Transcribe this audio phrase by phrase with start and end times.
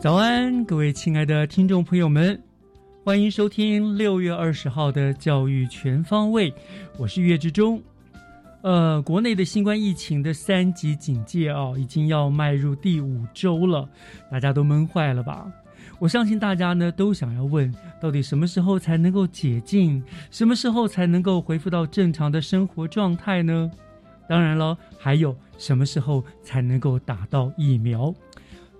[0.00, 2.40] 早安，各位亲爱的听众朋友们，
[3.02, 6.48] 欢迎收听六月二十号的《教育全方位》，
[6.96, 7.82] 我是岳志忠。
[8.62, 13.88] 呃，国内的新冠疫情的三级警戒啊，已经要迈入第五周了，
[14.30, 15.50] 大家都闷坏了吧？
[15.98, 20.00] 我相信大家呢都想要问，到底什么时候才能够解禁？
[20.30, 23.68] 什么时候才能够恢复到正常的生活状态呢？
[24.28, 28.14] 当然了，还有什么时候才能够打到疫苗？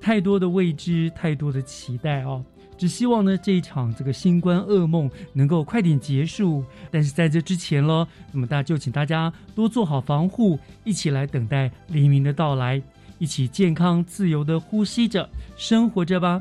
[0.00, 2.42] 太多的未知，太多的期待啊！
[2.76, 6.64] 只希望呢，这一场这个新冠噩梦能够快点结束。
[6.90, 12.80] 但是在这之前咯，那么大家就请大家多做好防护，一起来等待黎明的到来，
[13.18, 16.40] 一起健康自由的呼吸着，生活着吧！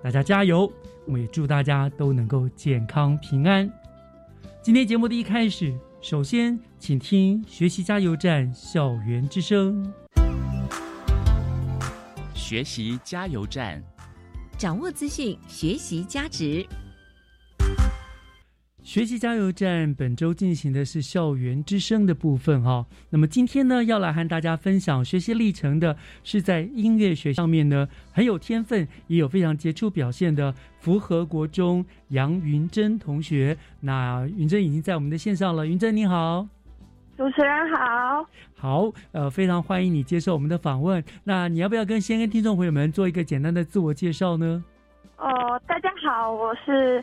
[0.00, 0.72] 大家加油！
[1.06, 3.70] 我们也祝大家都能够健康平安。
[4.62, 9.92] 今天节目的一开始，首先请听学习加油站校园之声。
[12.44, 13.82] 学习加油站，
[14.58, 16.62] 掌握资讯，学习加值。
[18.82, 22.84] 学习加油站本周进行的是校园之声的部分哈。
[23.08, 33.56] 那么今天呢，要来和大家分享学习历程的，是在音乐学上面呢很有天分，也有非常杰出表现的福和国中杨云珍同学。
[33.80, 36.46] 那云珍已经在我们的线上了，云珍你好。
[37.16, 38.26] 主持人好，
[38.56, 41.02] 好，呃，非常欢迎你接受我们的访问。
[41.22, 44.64] 那你要不要跟先跟听众朋友们做一个简单的自我介绍呢？
[45.18, 47.02] 哦，大家好，我是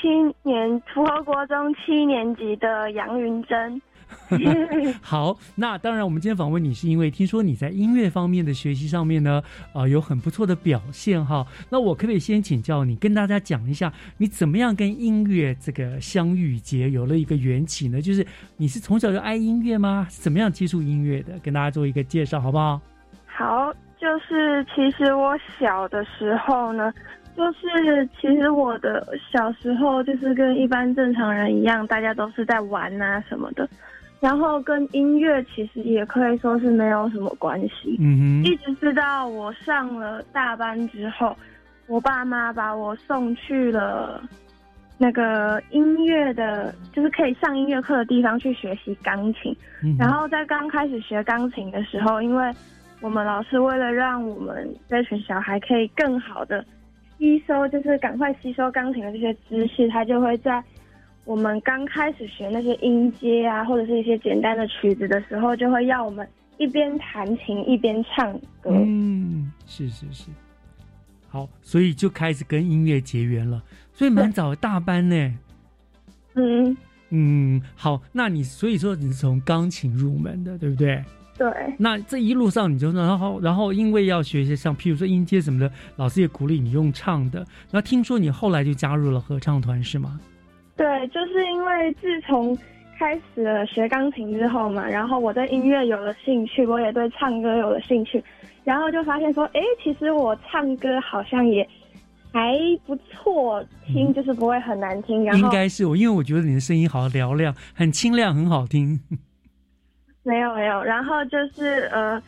[0.00, 0.08] 七
[0.44, 3.82] 年符合国中七年级的杨云珍。
[5.00, 11.46] 好，那当然，我们今天访问你是因为听说你在音乐方面的学习上面呢，呃，有很不错的表现哈。
[11.70, 18.00] 那我可不可以先请教你，跟大家讲一下，你怎么样跟音乐这个相遇结有了一个缘起呢？
[18.00, 20.06] 就是你是从小就爱音乐吗？
[20.10, 21.38] 怎么样接触音乐的？
[21.42, 22.80] 跟大家做一个介绍好不好？
[23.26, 26.92] 好，就是其实我小的时候呢，
[27.36, 33.68] 就是其实我的小时候就是跟一般正常人一样，大家都是在玩啊什么的。
[34.20, 41.36] 然后跟音乐其实也可以说是没有什么关系，嗯哼，一直直到我上了大班之后，
[41.86, 44.20] 我爸妈把我送去了
[44.98, 49.56] 那个音乐的，就是可以上音乐课的地方去学习钢琴。
[49.96, 52.52] 然后在刚开始学钢琴的时候，因为
[53.00, 56.64] 我们老师为了让我们这群小孩可以更好的
[57.18, 60.60] 吸收，就是赶快吸收钢琴的这些知识，他就会在。
[61.28, 68.70] 我们刚开始学那些音阶啊，或者是一些简单的曲子的时候，就会要我们一边弹琴一边唱歌。
[68.72, 70.30] 嗯，是是是，
[71.28, 73.62] 好，所以就开始跟音乐结缘了。
[73.92, 75.38] 所以蛮早大班呢。
[76.34, 76.74] 嗯
[77.10, 81.04] 嗯，好，那你所以说你是从钢琴入门的，对不对？
[81.36, 81.46] 对。
[81.78, 87.46] 那这一路上你就然后然后因为要学一些像譬如说音阶什么的，老师也鼓励你用唱的。
[87.70, 90.18] 那听说你后来就加入了合唱团是吗？
[90.78, 92.56] 对，就是因为自从
[92.96, 98.22] 开始了学钢琴之后嘛，然后我对音乐有了兴趣，我也对唱歌有了兴趣，
[98.62, 101.68] 然后就发现说，哎，其实我唱歌好像也
[102.32, 105.24] 还不错听，就是不会很难听。
[105.24, 109.00] 然后应该是我，因为我觉得你的声音好嘹亮，很清亮，很好听。
[110.22, 112.22] 没有没有，然后就是呃，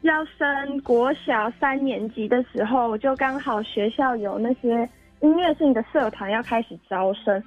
[0.00, 4.88] 要升国小三年级的时候，就刚好学校有那些
[5.20, 7.42] 音乐性的社团要开始招生。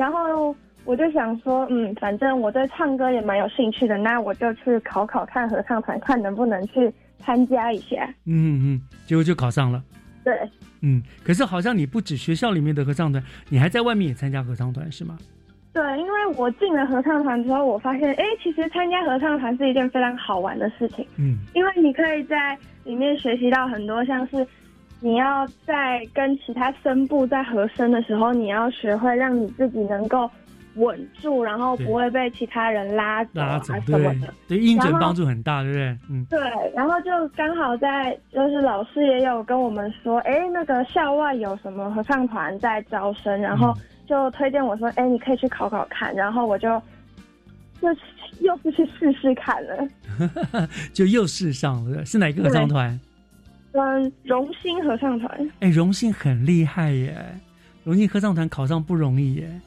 [0.00, 0.56] 然后
[0.86, 8.08] 我就想说，嗯，反正我对唱歌也蛮有兴趣的，那我就去考考看合唱团，看能不能去参加一下。
[8.24, 9.84] 嗯嗯，结果就考上了。
[10.24, 10.34] 对，
[10.80, 15.18] 嗯，可是好像你不止学校里面的合唱团，你还在外面也参加合唱团是吗？
[15.74, 21.06] 对，因为我进了合唱团之后，我发现，哎，其实参加合唱团是一件非常好玩的事情。
[21.18, 24.46] 嗯，因为你可以在里面学习到很多，像是
[25.00, 30.30] 你要在跟其他声部在和声的时候，你要学会让你自己能够
[30.76, 34.32] 稳住，然后不会被其他人拉走啊什么的。
[34.46, 35.98] 对，音准帮助很大，对不对？
[36.10, 36.38] 嗯，对。
[36.74, 43.74] 然后就刚好在，就是老师也有跟我们说，哎，那个校外有什么合唱团在招生，然后。
[44.10, 46.68] 就推荐我说，哎，你可以去考考看，然后我就
[47.80, 47.88] 就
[48.40, 49.88] 又是去试试看了，
[50.92, 52.04] 就又试上了。
[52.04, 52.98] 是哪个合唱团？
[53.72, 55.50] 嗯，荣兴合唱团。
[55.60, 57.16] 哎，荣兴很厉害耶！
[57.84, 59.60] 荣兴合唱团考上不容易耶，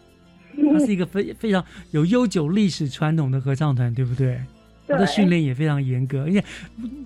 [0.72, 4.40] 它是一个非非常有悠久历史传统的合唱团，对不对？
[4.88, 6.44] 它的训练也非常严格，因为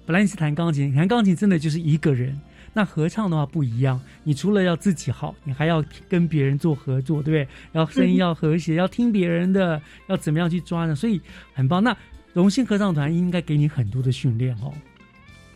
[0.05, 2.37] 本来你是弹钢琴，弹钢琴真的就是一个人。
[2.73, 7.47] 那合唱的话不一样，你除了要自己好，你还要跟别人做合作，对不对？
[7.71, 10.95] 然后声音要和谐，要听别人的，要怎么样去抓呢？
[10.95, 11.21] 所以
[11.53, 11.83] 很棒。
[11.83, 11.95] 那
[12.33, 14.73] 荣幸合唱团应该给你很多的训练哦。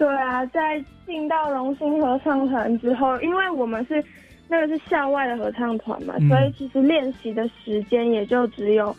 [0.01, 4.03] 对啊，在进到荣幸合唱团之后，因为我们是
[4.47, 8.95] 那个是校外的合唱团嘛，所以其实练习的时间也就只有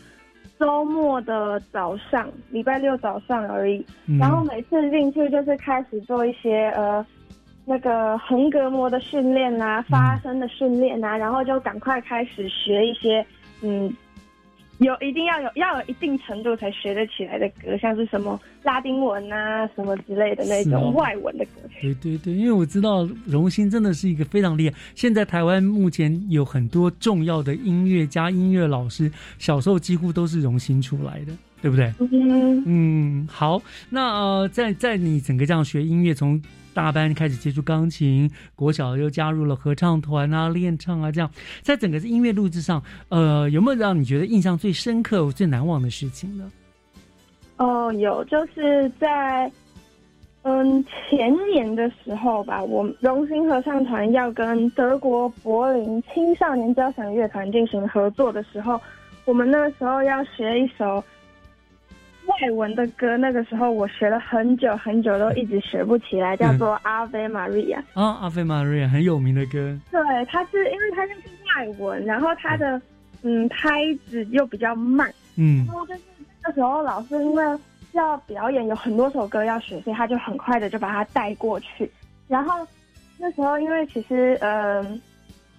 [0.61, 3.85] 周末的早上，礼拜六早上而已。
[4.17, 7.05] 然后每次进去就是开始做一些呃。
[7.65, 13.25] 那个横膈膜的训练啊，发声的训练啊，然后就赶快开始学一些，
[13.63, 13.89] 嗯，
[14.82, 21.94] 有一定要有要有一定程度才学得起来的歌，像是什么拉丁文啊，什么之类的那种外文的歌曲。
[22.02, 24.76] 对对对，因为我知道荣兴真的是一个非常厉害。
[24.94, 31.32] 现在台湾目前有很多重要的音乐家、音乐老师，小时候几乎都是荣兴出来的，
[31.62, 31.91] 对不对？
[32.00, 36.38] 嗯嗯，好，那呃，在在你整个这样学音乐从。
[36.75, 41.31] 大班开始接触钢琴，国小又加入了合唱团啊，练唱啊，这样
[41.61, 46.50] 在整个音乐录制上，呃，有没有让你觉得印象最深刻、最难忘的事情呢？
[47.59, 49.53] 哦，有，就是在
[50.44, 58.81] 嗯前年的时候吧，我荣兴合唱团要跟德国柏林青少年交响乐团进行合作的时候，
[59.26, 61.05] 我们那时候要学一首。
[62.27, 69.79] 外文的歌，那个时候我学了很久很久，都一直学不起来，叫做《阿菲玛利亚》啊，《阿菲玛利亚》很有名的歌。
[69.91, 71.21] 对，它是因为它就是
[71.57, 72.81] 外文，然后它的
[73.23, 76.01] 嗯拍子又比较慢，嗯，然后就是
[76.43, 77.45] 那时候老师因为
[77.93, 81.91] 要表演，有很多首歌要学，所以他就很快的就把它带过去。
[82.29, 82.67] 然后
[83.19, 85.01] 那时候因为其实嗯。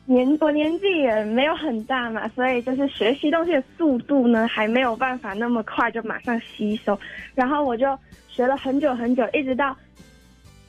[0.05, 6.97] 年我年纪也没有很大嘛，所以就是学习东西的速度呢，还没有办法那么快就马上吸收。
[7.33, 7.97] 然后我就
[8.27, 9.73] 学了很久很久，一直到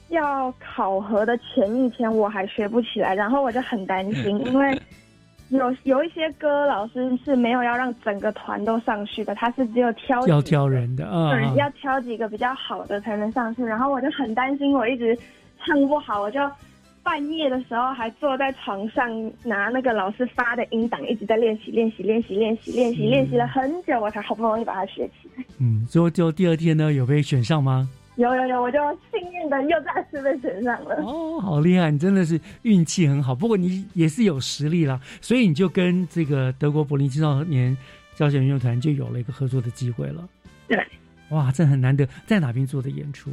[0.07, 3.13] 要考核的前一天，我还学不起来。
[3.13, 4.79] 然后我就很担心， 因为
[5.49, 13.63] 有有一些歌老师是没有要让整个团都上去的，他是只有挑要挑人的啊，要挑几个比较好的才能上去。
[13.65, 15.17] 然后我就很担心，我一直
[15.59, 16.39] 唱不好，我就。
[17.05, 25.45] 半夜的时候还坐在床上拿那个老师发的音档，一直在练习练习练习练习练习练习了很久，我才好不容易把它学起来。
[25.59, 27.87] 嗯，最后就第二天呢，有被选上吗？
[28.15, 28.79] 有有有，我就
[29.11, 30.95] 幸运的又再次被选上了。
[31.03, 31.91] 哦，好厉害！
[31.91, 33.35] 你真的是运气很好。
[33.35, 37.77] 不过你也是有实力啦，所以你就跟这个德国柏林青少年
[38.15, 40.27] 交响乐团就有了一个合作的机会了。
[40.67, 40.83] 对，
[41.29, 43.29] 哇，这很难得，在哪边做的演出？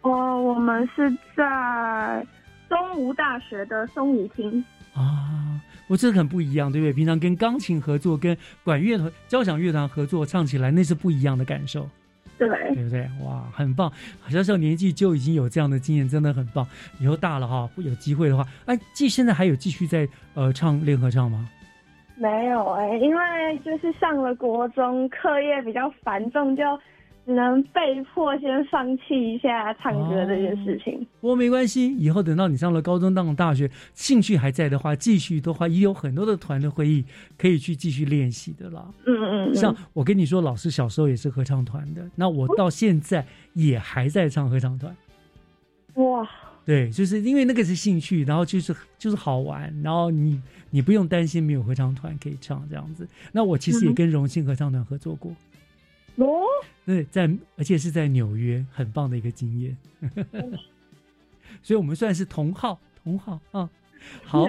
[0.00, 2.26] 哦，我们是在。
[2.68, 6.92] 东吴大学的松雨厅啊，我这很不一样，对不对？
[6.92, 11.88] 平常跟钢琴合作，跟管乐团、交响乐团合作，唱起来那是不一样的感受，
[12.36, 13.08] 对对不对？
[13.24, 13.90] 哇，很棒！
[14.20, 16.66] 好像是年纪就已经有这样的经验，真的很棒。
[17.00, 21.48] 以后大了哈，有机会的话，哎，继现在还有继续在呃唱练合唱吗？
[22.16, 26.62] 没有哎，因为就是上了国中，课业比较繁重，就。
[27.28, 31.06] 只能被迫先放弃一下唱歌这件事情。
[31.20, 37.04] 不过没关系，以后等到你上了高中、上了大学，兴趣还在的话，继续的话，也有很多的团的会议
[37.36, 38.88] 可以去继续练习的啦。
[39.04, 39.54] 嗯嗯。
[39.54, 44.96] 像我跟你说，老师小时候也是合唱团的，那我到现在也还在唱合唱团。
[45.96, 46.26] 哇。
[46.64, 53.06] 对，就是因为那个是兴趣，然后就是就是好玩，然后你你不用担心没有合唱团可以唱这样子。
[53.32, 55.30] 那我其实也跟荣幸合唱团合作过。
[56.18, 56.42] 哦，
[56.84, 59.76] 对，在而且是在纽约，很棒的一个经验，
[61.62, 63.68] 所以我们算是同号，同号啊。
[64.24, 64.46] 好，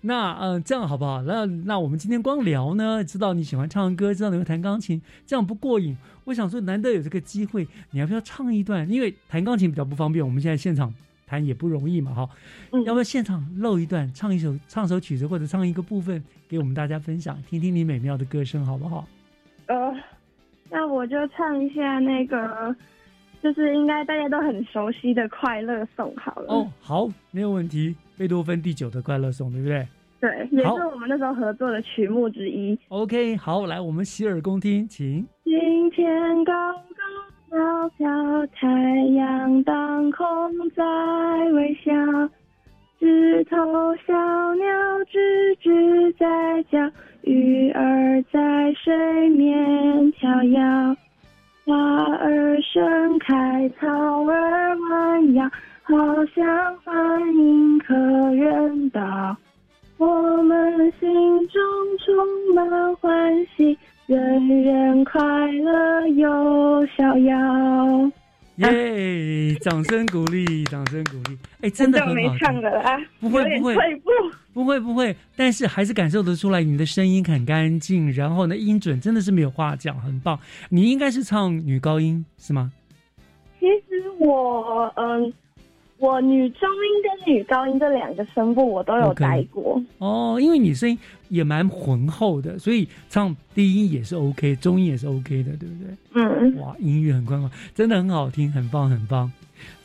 [0.00, 1.22] 那嗯、呃这样好不好？
[1.22, 5.96] 那那我们今天光聊呢，知道你喜欢唱歌，知道你会弹钢琴，这样不过瘾。
[6.24, 8.88] 我想说，难得有这个机会，你要不要唱一段？
[8.88, 10.94] 因为弹钢琴比较不方便，我们现在现场
[11.26, 12.30] 弹也不容易嘛，哈。
[12.70, 19.08] 嗯要不要现场露一段，唱一首唱首曲子，或者唱一个部分给我们大家分享，听听你美妙的歌声，好不好？
[19.66, 19.92] 呃，
[20.72, 22.74] 那我就唱一下那个，
[23.42, 26.46] 就是应该大家都很熟悉的《快乐颂》好了。
[26.48, 27.94] 哦，好，没有问题。
[28.16, 29.86] 贝多芬第九的快乐颂，对不对
[30.18, 32.78] 对，也是我们那时候合作的曲目之一。
[32.88, 35.26] ？OK，好，来，我们洗耳恭听，请。
[35.44, 36.80] 今天高高
[37.50, 38.68] 飘飘，太
[39.14, 40.82] 阳当空在
[41.52, 41.92] 微笑，
[42.98, 43.56] 枝头
[44.06, 44.64] 小鸟
[45.10, 46.78] 吱吱在叫，
[47.22, 48.40] 鱼儿在
[48.72, 50.96] 水面飘摇，
[51.64, 53.88] 花儿盛开，草
[54.24, 55.48] 儿弯腰，
[55.82, 55.94] 好
[56.34, 57.94] 像欢迎客
[58.34, 59.36] 人到。
[59.98, 61.08] 我们心
[61.48, 61.62] 中
[62.04, 68.12] 充满欢喜，人人快乐又逍遥。
[68.56, 69.54] 耶！
[69.60, 71.38] 掌声鼓励，掌声鼓励。
[71.62, 72.62] 哎，真的很好听。
[73.18, 74.10] 不会不会退步。
[74.52, 80.38] 不会不会，但是还是感受得出来你的声音很干净，然后呢音准真的是没有话讲，很棒。
[80.68, 82.70] 你应该是唱女高音是吗？
[83.58, 85.32] 其实我嗯，
[85.96, 89.82] 我女中音跟女高音这两个声部我都有待过。
[89.98, 95.96] 哦，因为你声音也蛮浑厚的，所以唱低音也是 OK，中音也是 OK 的，对不对？
[96.14, 99.32] 嗯，哇，音域很宽广，真的很好听，很棒很棒。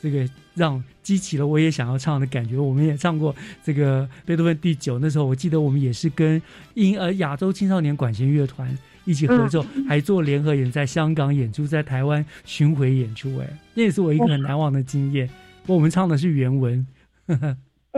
[0.02, 2.58] 这个让激起了我也想要唱的感觉。
[2.58, 6.42] 我们也唱过这个贝多芬第九，那时候我记得我们也是跟
[6.74, 13.38] 英呃亚洲青少年管弦乐团一起合奏，还做联合演，在香港演出，在台湾巡回演出。
[13.38, 15.28] 哎，那也是我一个很难忘的经验。
[15.62, 16.86] 不过我们唱的是原文。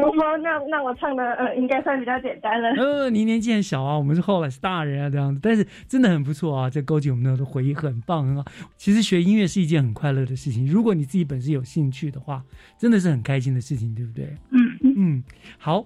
[0.02, 2.70] 哦，那那我唱的呃应该算比较简单了。
[2.82, 8.46] 呃，你年纪很小啊，我们是后来是大人啊这样子，但是真的很不错啊，这勾起我们的回忆，很棒很好。
[8.78, 12.44] 其实学音乐是一件很快乐的事情，如果你自己本身有兴趣的话，
[12.78, 14.36] 真的是很开心的事情，对不对？
[14.52, 15.24] 嗯，嗯，
[15.58, 15.86] 好。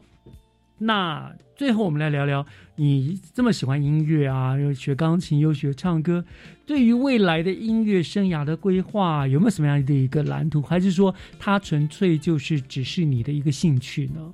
[0.77, 6.25] 那最后我们来聊聊，你这么喜欢音乐啊，又学钢琴又学唱歌，
[6.65, 10.61] 对于未来的音乐生涯的规划，有没有什么样的一个蓝图？
[10.61, 14.33] 还是说它纯粹就是只是你的一个兴趣呢？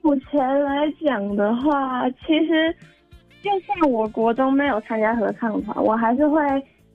[0.00, 2.74] 目前来讲的话，其实
[3.42, 6.40] 就算我国中没有参加合唱团，我还是会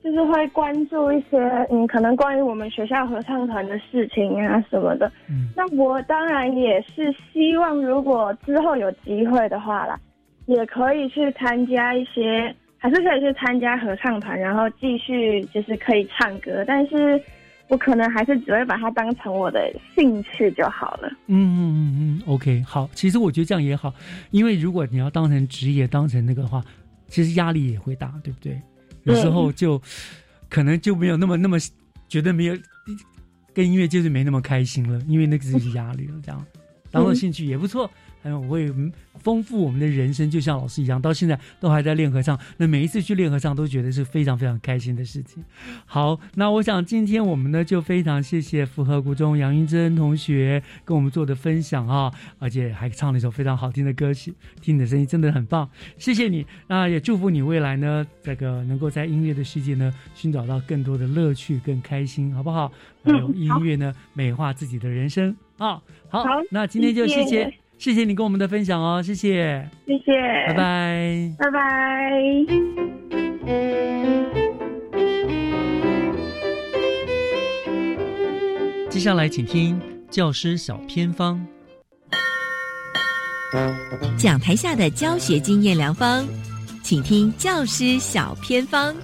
[0.04, 1.38] 就是会关注一些
[1.70, 5.10] 嗯，可能关于我们学校合唱团的事情啊什么的。
[5.30, 9.98] 嗯那我当然也是希望，如果之后有机会的话啦，
[10.44, 17.18] 也可以去参加一些，还是可以去参加合唱团，然后继续就是可以唱歌，但是
[17.68, 21.08] 我可能还是只会把它当成我的兴趣就好了。
[21.28, 22.86] 嗯嗯嗯嗯，OK，好。
[22.92, 23.90] 其实我觉得这样也好，
[24.32, 26.62] 因为如果你要当成职业，当成那个的话，
[27.08, 28.60] 其实压力也会大，对不对？
[29.04, 29.80] 有时候就、
[30.48, 31.56] 可能就没有那么那么
[32.08, 32.58] 觉得没有
[33.54, 36.14] 跟音乐就是没那么开心了，因为那个是压力了。
[36.22, 36.44] 这样。
[36.90, 37.90] 当做兴趣也不错，
[38.24, 38.72] 还有会
[39.18, 42.38] 丰富我们的人生，就像老师一样，到现在都还在练合唱。
[42.56, 45.44] 那每一次去练合唱，都觉得是非常非常开心的事情。
[45.84, 56.46] 好，那我想今天我们呢就非常谢谢复合国中杨云珍同学跟我们做的分享啊，而且还唱了一首非常好听的歌曲，听你的声音真的很棒，谢谢你。
[56.66, 62.72] 那也祝福你未来呢，这个能够在音乐的世界呢寻找到更多的乐趣，更开心，好不好？
[63.04, 65.78] 还有嗯音乐呢美化自己的人生啊。
[66.08, 67.52] 好，好那今天就谢谢
[67.84, 70.12] 谢谢你跟我们的分享哦，谢谢，谢谢，
[70.54, 71.36] 拜，拜。
[71.38, 71.60] 拜拜。
[78.88, 81.38] 接下来请听教师小偏方。
[84.16, 86.26] 讲台下的教学经验良方，
[86.82, 88.96] 请听教师小偏方。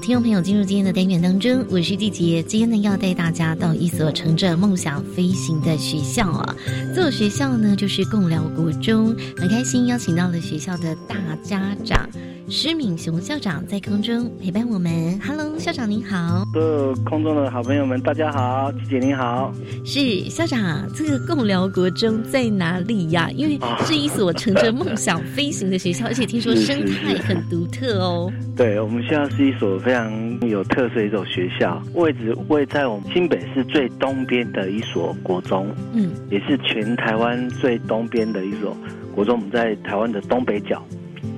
[0.00, 2.40] 听众朋友进入今天的单元当中，我是季杰。
[2.40, 6.54] 今天呢，要带大家到一所乘着梦想飞行的学校啊。
[6.94, 12.08] 这所学校呢，就是共寮国中，很开心邀请到了学校的大家长
[12.48, 15.18] 施敏雄校长在空中陪伴我们。
[15.20, 16.44] Hello，校长您好。
[16.52, 19.52] 所有空中的好朋友们，大家好，季姐您好。
[19.84, 23.28] 是校长，这个共寮国中在哪里呀？
[23.32, 28.32] 因为是一所乘着梦想飞行的学校，而且听说生态很独特哦。
[28.56, 38.76] 对我们学校是一所非常有特色的一所学校，位置位在我们新北市最东边的一所国中，嗯，也是全台湾最东边的一所
[39.16, 39.34] 国中。
[39.34, 40.80] 我们在台湾的东北角，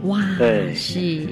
[0.05, 1.27] 哇，对是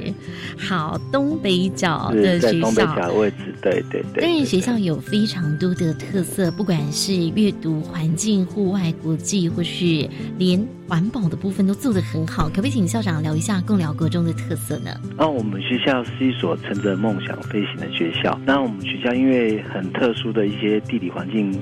[0.59, 2.97] 好东北角是的学在东北校。
[2.97, 4.23] 角的位置，对对对。
[4.23, 10.09] 但是学校有非常多的特色，不管是阅读环境、户外、国际，或是
[10.39, 12.49] 连环保的部分都做得很好。
[12.49, 14.91] 可不可以请校长聊一下共寮国中的特色呢？
[15.17, 18.39] 那我们学校是一所乘着梦想飞行的学校。
[18.45, 21.53] 那我们学校因为很特殊的一些地理环境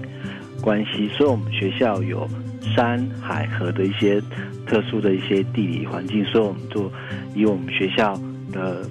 [0.61, 2.29] 关系，所以我们学校有
[2.75, 4.21] 山海河的一些
[4.67, 6.91] 特殊的一些地理环境，所以我们就
[7.35, 8.19] 以我们学校
[8.53, 8.89] 的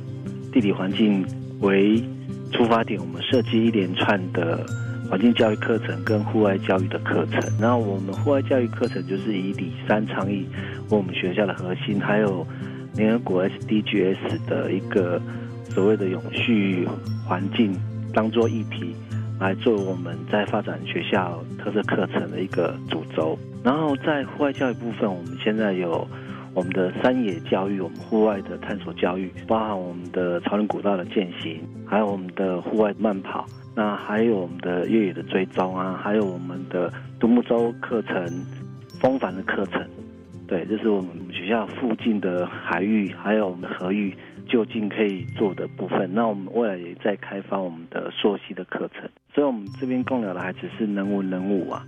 [0.52, 1.26] 地理环境
[1.62, 2.02] 为
[2.52, 4.66] 出发点，我们设计一连串的
[5.10, 7.42] 环境教育课程跟户外教育的课程。
[7.60, 10.46] 然后我们户外教育课程就是以里山倡议
[10.90, 12.46] 为我们学校的核心，还有
[12.96, 15.20] 联合国 SDGs 的一个
[15.70, 16.88] 所谓的永续
[17.26, 17.76] 环境
[18.14, 18.96] 当做议题，
[19.40, 23.38] 来做我们在发展学校特色课程的一个主轴。
[23.64, 26.06] 然后在户外教育部分，我们现在有
[26.54, 38.28] 我们的山野教育，我们户外的探索教育，包含我们的朝林古道的践行，还有我们的户外慢跑，那还有我们的越野的追踪啊，还有我们的独木舟课程、
[39.00, 39.82] 风帆的课程。
[40.46, 44.14] 对，这是我们学校附近的海域，还有我们的河域
[44.46, 46.14] 就近可以做的部分。
[46.14, 51.82] 那我们未来也在开发我们的溯溪的课程，所以我们这边共有的孩子是能文能武啊。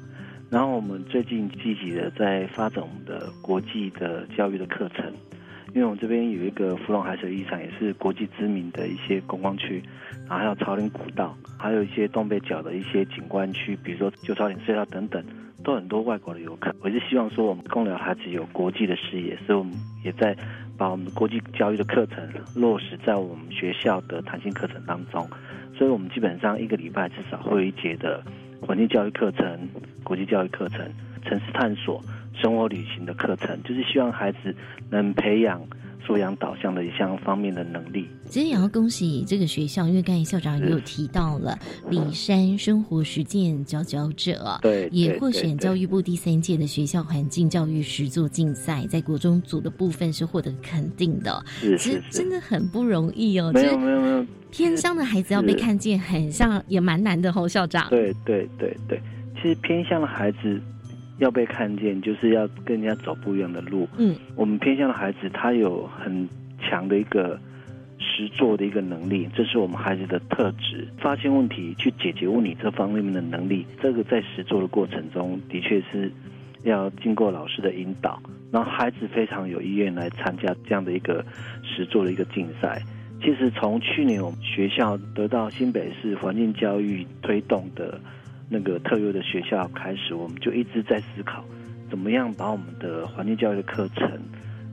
[0.50, 5.06] 然后我们最近积极的在发展我们的国际的教育的课程，
[5.74, 9.82] 因为我们这边有一个芙蓉海水浴场，也是国际知名的一些观光区，
[10.28, 15.24] 然后还有朝林古道，还有一些东北角的一些景观区，比如说旧朝林隧道等等。
[15.64, 19.74] 都很多外国的游客，我是希望说我们共寮孩子有国际的视野，所以我们
[20.04, 20.38] 也在
[20.78, 22.24] 把我们国际教育的课程
[22.54, 25.28] 落实在我们学校的弹性课程当中。
[25.76, 28.24] 所以我们基本上一个礼拜至少会有一节的
[28.66, 29.70] 环境教育课程、
[30.04, 30.80] 国际教育课程、
[31.24, 32.04] 城市探索、
[32.34, 34.56] 生活旅行的课程，就是希望孩子
[34.90, 35.62] 能培养
[36.06, 38.08] 素养导向的一项方面的能力。
[38.26, 41.58] 其实也要恭喜这个学校，因为刚才校长也有提到了
[41.90, 53.52] 李山生活实践佼佼者，对，也获选教育部第三届的学校环境教育实作竞赛，在国中组的部分是获得肯定的，是是真，的很不容易哦。
[53.54, 57.88] 没就是有没有没有，偏乡的孩子要被看见，很像也蛮难的哦，校长。
[57.90, 59.02] 对对对对，
[59.36, 60.62] 其实偏向的孩子
[61.18, 63.88] 要被看见，就是要跟人家走不一样的路。
[63.98, 66.28] 嗯，我们偏向的孩子，他有很
[66.60, 67.40] 强的一个
[67.98, 70.88] 实作的一个能力，这是我们孩子的特质。
[70.98, 76.12] 发现问题、去解决问题这方面的能力，这个在实作的过程中，的确是
[76.64, 81.24] 要经过老师的引导，然后孩子非常有意愿来参加这样的一个
[81.64, 82.82] 实作的一个竞赛。
[83.22, 88.00] 其实从去年我们学校得到新北市环境教育推动的
[88.50, 91.44] 那个特优的学校开始，我们就一直在思考，
[91.90, 94.20] 怎么样把我们的环境教育的课程、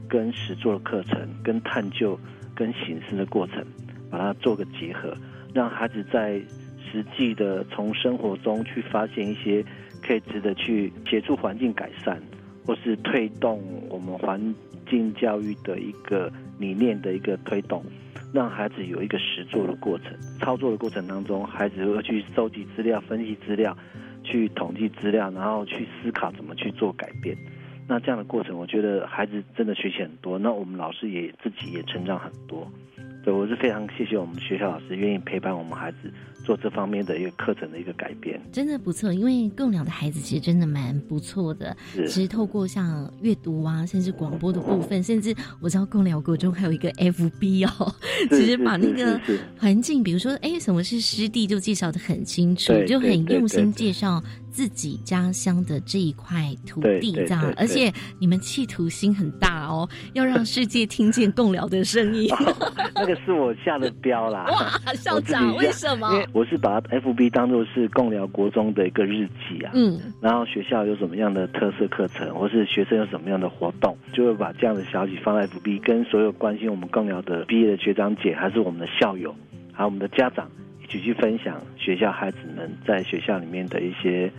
[0.08, 2.18] 跟实作的课程、跟探究、
[2.54, 3.64] 跟形式的过程，
[4.10, 5.16] 把它做个结合，
[5.54, 6.40] 让孩子在
[6.90, 9.64] 实际的从生活中去发现一些
[10.02, 12.20] 可以值得去协助环境改善，
[12.66, 14.54] 或是推动我们环
[14.90, 17.82] 境教育的一个理念的一个推动。
[18.32, 23.76] 让孩子有一个实做的过程，操作的过程当中，孩子会去收集资料、分析资料、
[24.24, 27.36] 去统计资料，然后去思考怎么去做改变。
[27.86, 32.66] 那这样的过程，我觉得孩子真的学习很多，那我们老师也自己也成长很多。
[33.24, 38.40] 对我是非常谢谢我们学校老师愿意陪伴我们孩子做这方面的一个课程的一个改变。
[38.52, 41.76] 真的不错，因为共寮的孩子其实真的蛮不错的。
[41.92, 47.94] 是其实透过像阅读啊，甚至广播的部分，甚至我知道共寮国中还有一个 FB 哦，
[48.30, 49.20] 其实把那是个
[49.58, 57.52] 环境，比如说哎什么是湿地，就介绍的很清楚，就很用心介绍自己家乡的这一块土地，这样。
[57.56, 62.28] 而且你们企图心很大哦， 要让世界听见共聊的声音。
[62.94, 64.46] 那个是我下的标啦。
[64.52, 66.18] 哇，校长为什么因？
[66.18, 69.72] 为我是把 FB 当做是共聊国中的一个日记啊。
[69.74, 79.34] 嗯，然后学校有什么样的特色课程，或是学生有什么样的活动，就会把这样的消息放在 FB，跟所有关心我们共聊的毕业的学长姐，还是我们的校友，
[79.72, 80.50] 还有我们的家长
[80.82, 84.32] 一起去分享学校孩子们在学校里面的一些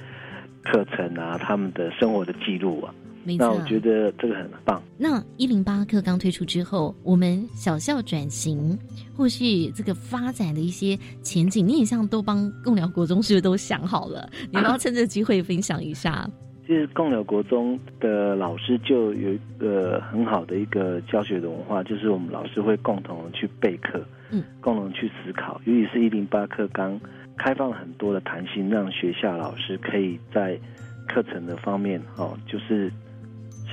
[0.63, 2.93] 课程啊，他们的生活的记录啊。
[3.23, 3.61] 没错那我。
[3.65, 4.81] 觉得这个很棒。
[4.97, 8.77] 那一零八课刚推出之后，我们小校转型
[9.15, 14.29] 或是这个发展的一些前景，你也像都帮共寮国中是不是都想好了？
[14.51, 16.29] 你要趁这机会分享一下？
[16.65, 25.59] 其实共寮国中的老师就有一个很好的一个教学的文化，就是我们老师会共同去备课，嗯，共同去思考。
[25.65, 26.97] 尤其是一零八课纲
[27.37, 30.57] 开放了很多的弹性，让学校老师可以在
[31.05, 32.89] 课程的方面，哦，就是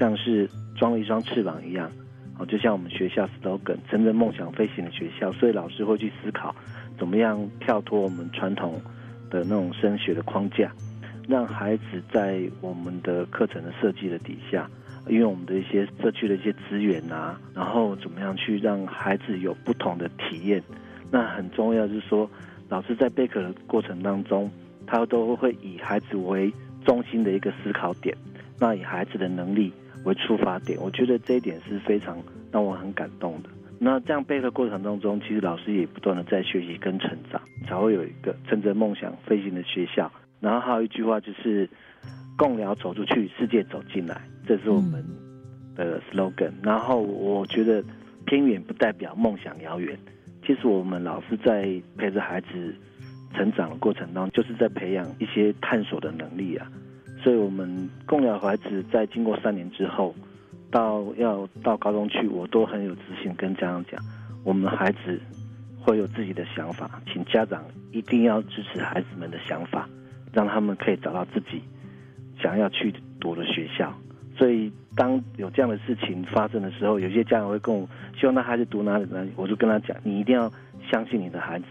[0.00, 1.92] 像是装了一双翅膀一样，
[2.38, 6.56] 哦，就像我们学校 slogan“ 乘着梦想飞行的学校”，所以老师会去思考
[6.98, 8.80] 怎么样跳脱我们传统
[9.28, 10.72] 的那种升学的框架，
[11.28, 14.66] 让孩子在我们的课程的设计的底下，
[15.06, 20.62] 因为我们的一些社区的一些资源啊，然后怎么样去让孩子有不同的体验。
[21.10, 22.30] 那很重要就是说，
[22.70, 24.50] 老师在备课的过程当中，
[24.86, 26.50] 他都会以孩子为
[26.86, 28.16] 中心的一个思考点，
[28.58, 29.70] 那以孩子的能力。
[30.04, 32.18] 为出发点，我觉得这一点是非常
[32.50, 33.50] 让我很感动的。
[33.78, 40.10] 那这样备课过程当中，其实老师也不断的在学习跟成长，才会有一个乘着梦想飞行的学校。
[40.38, 41.68] 然后还有一句话就是
[42.36, 45.04] “共聊走出去，世界走进来”，这是我们
[45.74, 46.52] 的 slogan。
[46.62, 47.82] 然后我觉得
[48.26, 49.98] 偏远不代表梦想遥远，
[50.46, 52.74] 其实我们老师在陪着孩子
[53.34, 56.70] 成长的过程当中，就是在培养一些探索的能力啊。
[57.22, 60.14] 所以，我们供养孩子在经过三年之后，
[60.70, 64.00] 到要到高中去，我都很有自信跟家长讲，
[64.42, 65.20] 我们孩子
[65.78, 69.88] 会有自己的想法，请家长一定要支持孩子们的想法，
[70.32, 71.62] 让他们可以找到自己
[72.40, 73.92] 想要去读的学校。
[74.38, 77.86] 所以，当有这样的事情发生的时候，有些家长会跟我
[78.18, 79.26] 希望他孩子读哪里呢？
[79.36, 80.50] 我就跟他讲，你一定要
[80.90, 81.66] 相信你的孩子，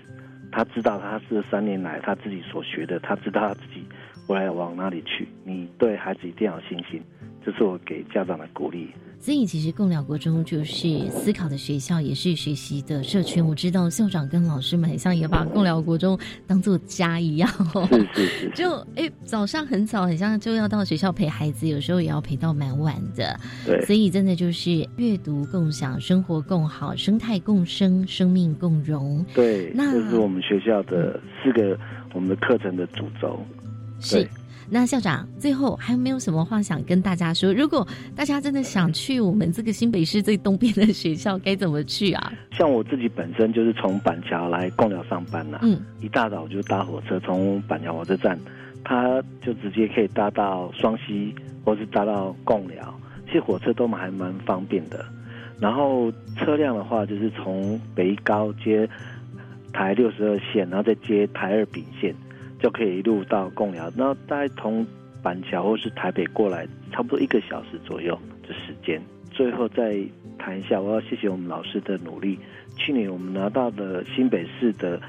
[0.52, 3.84] 他知道他是三年来他自己所学的，他知道他自己。
[4.30, 5.28] 未来往哪里去？
[5.44, 7.02] 你对孩子一定要有信心，
[7.44, 8.88] 这是我给家长的鼓励。
[9.18, 13.46] 所以，其实共疗国中就是思考的学校，也是学习的社群。
[13.46, 17.50] 我知道校长跟老师们很像，也把共疗国中当做家一样。
[17.92, 18.50] 是是是。
[18.56, 23.38] 就哎，早上很早，很像就要到学校陪孩子，有时候也要陪到蛮晚的。
[23.66, 23.82] 对。
[23.82, 29.26] 所以，真的就是阅读共享，生活共好，生态共生，生命共荣。
[29.34, 31.78] 对，那这是我们学校的四个
[32.14, 33.44] 我们的课程的主轴。
[34.00, 34.28] 是，
[34.70, 37.54] 那校长最后还有没有什么话想跟大家说？
[37.54, 42.32] 如果大家真的想去我们这个新北市最东边的学校，该怎么去啊？
[42.52, 48.40] 像我自己本身就是从板桥来贡寮上班呐，嗯，一大早就搭火车从板桥火车站，
[48.84, 51.34] 他就直接可以搭到双溪，
[51.66, 55.04] 或是搭到贡寮，其实火车都还蛮方便的。
[55.60, 58.88] 然后车辆的话，就是从北高接
[59.74, 62.16] 台六十二线，然后再接台二丙线。
[62.60, 64.86] 就可以一路到贡寮，那大概从
[65.24, 68.18] 板桥或是台北过来，差不多一个小时左右
[68.48, 69.02] 的时间。
[69.32, 69.98] 最后再
[70.38, 72.38] 谈一下，我要谢谢我们老师的努力。
[72.76, 75.00] 去年我们拿到了新北市的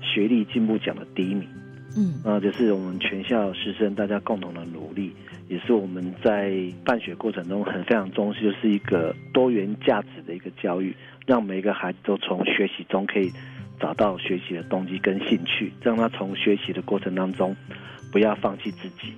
[0.00, 1.48] 学历进步奖的第一名，
[1.96, 5.12] 嗯，那，就是我们全校师生大家共同的努力，
[5.48, 6.52] 也是我们在
[6.84, 10.94] 办学过程中很非常重视，就是一个多元价值的一个教育，
[11.26, 13.30] 让每一个孩子都从学习中可以。
[13.82, 17.54] 找到学习的动机跟兴趣，让他从学习的过程当中
[18.12, 19.12] 不要放弃自己，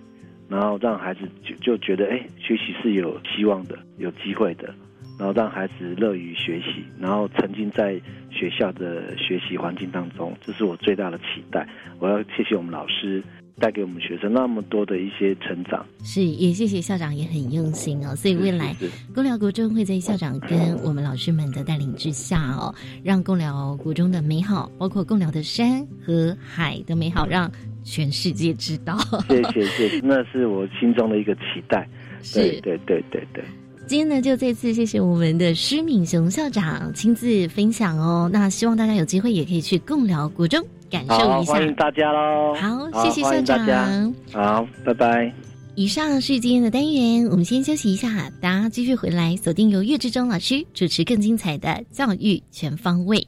[0.48, 4.74] 然后让孩子就就觉得，哎，学习是有希望的，有机会的，
[5.18, 8.00] 然后让孩子乐于学习，然后沉浸在
[8.30, 11.68] 学校的学习环境当中，这是我最大的期待。
[11.98, 13.22] 我要谢谢我们老师。
[13.58, 18.14] 带给我们学生那么多的一些成长，是也谢谢校长也很用心哦。
[18.16, 18.74] 所以未来
[19.14, 27.50] 公寮国中会在校长跟我们老师们的带领之下哦，让公寮国中的美好，包括公寮的山和海的美好，让
[27.84, 28.98] 全世界知道。
[29.28, 31.88] 谢谢谢谢，那是我心中的一个期待。
[32.22, 33.44] 是，对对对对。
[33.86, 38.30] 今天呢，就这次谢谢我们的施敏雄校长亲自分享哦。
[38.32, 40.66] 那希望大家有机会也可以去共聊国中。
[40.94, 42.54] 感受一下，欢迎大家喽！
[42.54, 44.14] 好，谢谢校长。
[44.32, 45.32] 好，拜拜。
[45.74, 53.26] 以上是今天的单元，我们先休息一下，大家继续回来锁定由岳志忠老师主持更精彩的教育全方位。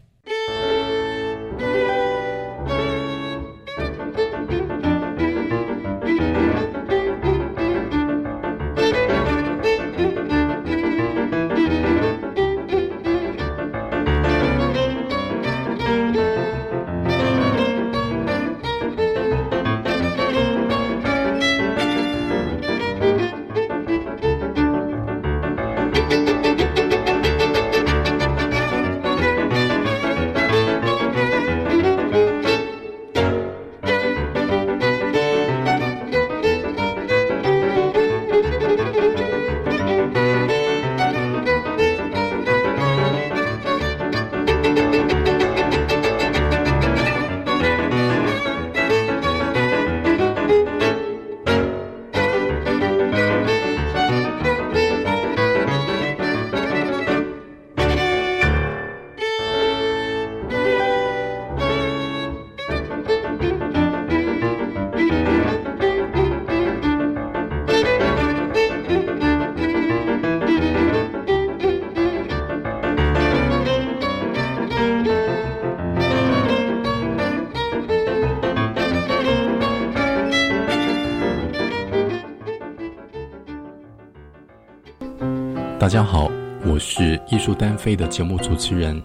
[85.96, 86.30] 大家好，
[86.66, 89.02] 我是艺术单飞的节目主持人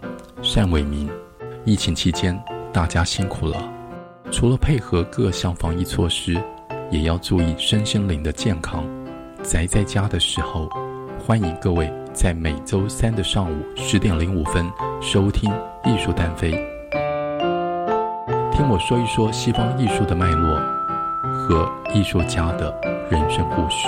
[0.53, 1.09] 单伟民。
[1.63, 2.37] 疫情期间，
[2.73, 3.55] 大家辛苦了。
[4.29, 6.37] 除了配合各项防疫措施，
[6.89, 8.83] 也要注意身心灵的健康。
[9.41, 10.67] 宅在家的时候，
[11.17, 14.69] 欢迎各位在每周三的上午十点零五分
[15.01, 15.49] 收听
[15.85, 16.51] 艺术单飞，
[18.51, 20.59] 听我说一说西方艺术的脉络
[21.31, 22.77] 和艺术家的
[23.09, 23.87] 人生故事。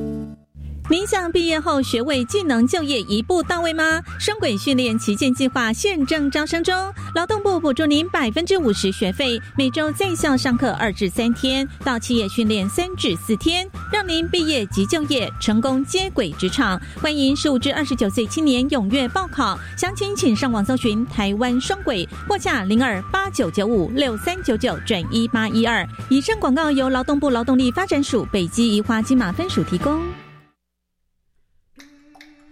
[0.89, 4.01] 您想毕业后学位技能就业一步到位吗？
[4.19, 6.75] 双轨训练旗舰计划现正招生中，
[7.15, 16.77] 劳动部补助您百分之五十学费，每周在校上课二至三天，到企业训练三至四天，让您毕业即就业，成功接轨职场。
[17.01, 25.87] 欢迎十五至二十九岁青年踊跃报考，详情请上网搜寻台湾双轨，或下零二八九九五六三九九转一八一二。
[26.09, 30.01] 以上广告由劳动部劳动力发展署北基宜花金马分署提供。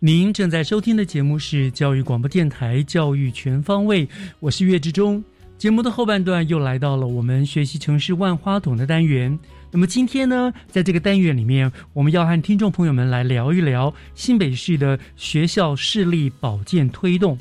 [0.00, 4.06] 您正在收听的节目是教育广播电台《教育全方位》，
[4.38, 5.24] 我是岳志忠。
[5.56, 9.36] 节目的后半段又来到了我们学习城市万花筒的单元。
[9.72, 17.36] 那么今天呢，在这个单元里面，我们要和听众朋友们来聊一聊新北市的学校视力保健推动。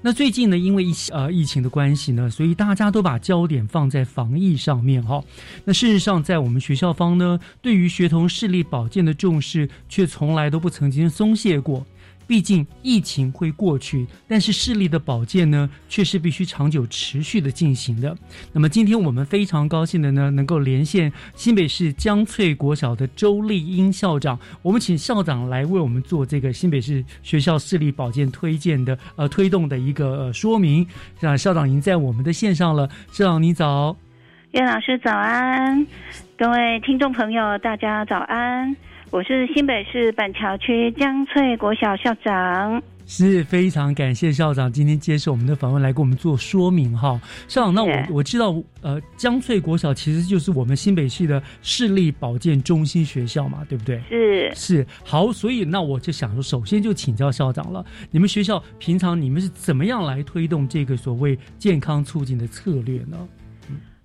[0.00, 5.22] 那最近呢，因为疫呃疫情的关系呢，所以大家都把焦点放在防疫上面哈。
[5.64, 11.84] 那事实上，在我们学校方呢，对于学童视力保健的重视，却从来都不曾经松懈过。
[12.28, 18.14] 毕竟疫情会过去，但是视力的保健呢，却是必须长久持续的进行的。
[18.52, 24.38] 那么今天我们非常高兴的呢，能够连线新北市江翠国小的周丽英校长。
[24.60, 30.86] 我们请校长来为我们做这个新北市学校视力保健推荐的呃推动的一个说明。
[31.20, 33.96] 那校长已经在我们的线上了，校长你早，
[34.50, 35.86] 岳老师早安，
[36.36, 38.76] 各位听众朋友大家早安。
[39.10, 47.18] 我是新北市板桥区江翠国小校长，是非常感谢校长今天接受我们的访问，来给我们做说明哈。
[47.48, 53.98] 校长，那我我知道，呃，江翠国小其实就是我们新北市的视力保健中心学校嘛，对不对？
[54.10, 63.16] 是是好，所以那我就想说，首先就请教校长了，你们学校平常你们是怎么样来推动这个所谓健康促进的策略呢？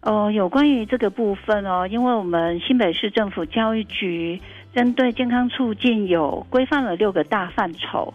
[0.03, 4.39] 哦，有关于这个部分哦，因为我们新北市政府教育局。
[4.73, 8.13] 针对健康促进，有规范了六个大范畴，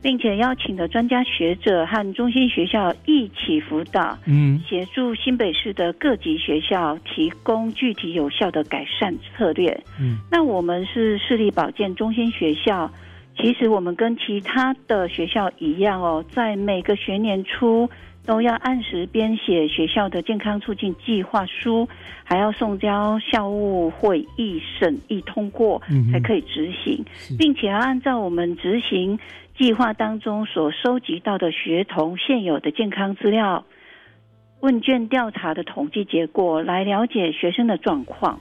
[0.00, 9.78] 并且邀请的专家学者和中心学校一起辅导，嗯，协助新北市的各级学校提供具体有效的改善策略。
[10.00, 12.88] 嗯，那我们是视力保健中心学校，
[13.36, 17.88] 其实我们跟其他的学校一样哦，在每个学年初。
[18.26, 21.88] 都要按时编写学校的健康促进计划书，
[22.24, 27.04] 还要送交校务会议审议通过，才可以执行，
[27.38, 29.16] 并且要按照我们执行
[29.56, 33.64] 计划当中所收集到的学童现有的健康资料、
[34.60, 38.40] 问卷调查的统计结果来了解学生的状况，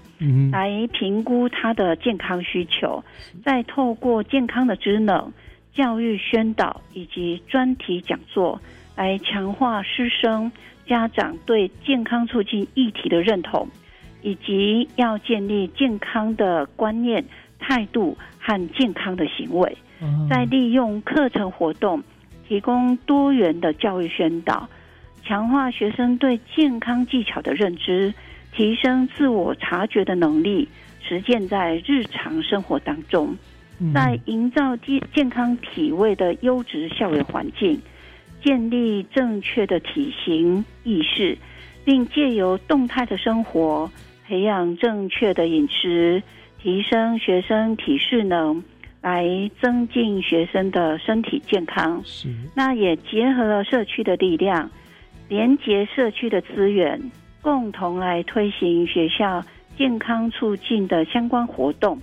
[0.51, 3.03] 来评估他的健康需求，
[3.43, 5.31] 再透过健康的职能
[5.73, 8.59] 教育宣导以及专题讲座。
[8.95, 10.49] 来强化师生、
[10.87, 13.67] 家长对健康促进议题的认同，
[14.21, 17.25] 以及要建立健康的观念、
[17.59, 19.77] 态度和健康的行为。
[20.29, 22.01] 再利用课程活动，
[22.47, 24.69] 提供多元的教育宣导，
[25.25, 28.13] 强化学生对健康技巧的认知，
[28.53, 30.67] 提升自我察觉的能力，
[31.01, 33.35] 实践在日常生活当中，
[33.93, 37.81] 在营造健健康体位的优质校园环境，
[38.43, 41.37] 建立正确的体型意识，
[41.83, 43.91] 并借由动态的生活
[44.27, 46.21] 培养正确的饮食，
[46.61, 48.63] 提升学生体适能。
[49.01, 49.23] 来
[49.61, 54.67] 增进学生的身体健康，是那也结合了社区的力量，
[55.27, 57.01] 连接社区的资源，
[57.41, 59.43] 共同来推行学校
[59.77, 61.99] 健康促进的相关活动，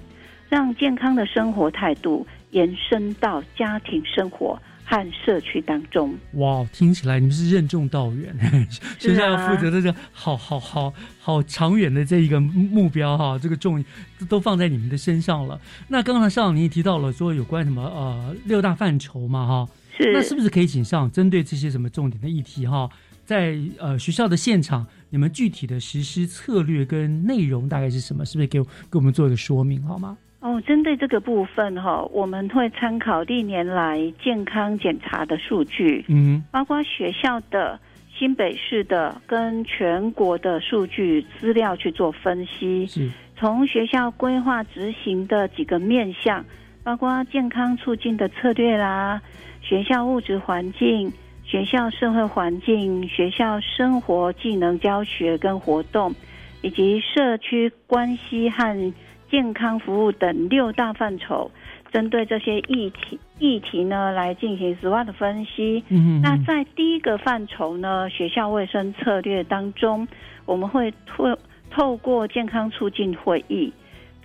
[0.48, 4.58] 让健康的生活态度延伸到家庭生活。
[4.84, 8.34] 和社区当中，哇，听起来你们是任重道远，
[8.98, 13.82] 学校要负责的这个好好好好长远的这一个目标哈，这个重
[14.28, 15.58] 都放在你们的身上了。
[15.88, 22.90] 那刚才上你也提到了说有关什么呃六大范畴嘛哈，是那是不是可以请上针对这些什么重点的议题哈，
[23.32, 28.26] 在呃学校的现场，你们具体的实施策略跟内容大概是什么？
[28.26, 30.18] 是不是给给我们做一个说明好吗？
[30.40, 37.80] 哦，针对这个部分哈，我们会参考历年来健康检查的数据，嗯，包括学校的、
[38.18, 42.86] 新北市的跟全国的数据资料去做分析。
[42.86, 46.44] 是，从学校规划执行的几个面向，
[46.82, 49.22] 包括健康促进的策略啦，
[49.62, 51.10] 学校物质环境、
[51.52, 56.14] 学校社会环境、学校生活技能教学跟活动，
[56.62, 58.94] 以及社区关系和。
[59.30, 61.50] 健康服务等六大范畴，
[61.90, 65.82] 针对这些议题议题呢，来进行 SWOT 的分析。
[65.88, 70.06] 嗯，那在第一个范畴呢，学校卫生策略当中，
[70.44, 71.34] 我们会透
[71.70, 73.72] 透过健康促进会议，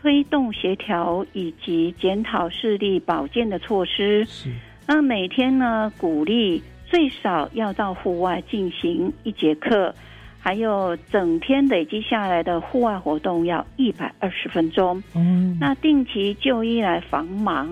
[0.01, 4.25] 推动协调以及检讨视力保健的措施。
[4.25, 4.51] 是，
[4.85, 9.93] 那每天呢，鼓励最少要到户外进行一节课。
[10.39, 17.67] 还有整天累积下来的户外活动要一百二十分钟，嗯，那定期就医来防盲，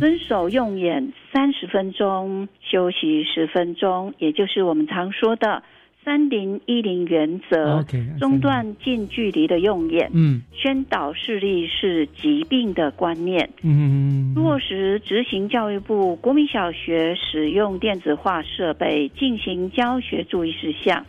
[0.00, 5.62] 遵守用眼三十分钟，休息十分钟，也就是我们常说的
[6.04, 7.84] 三零一零原则，
[8.18, 21.04] 中断近距离的用眼，嗯，宣导视力是疾病的观念，嗯，落实执行教育部国民小学使用电子化设备进行教学注意事项。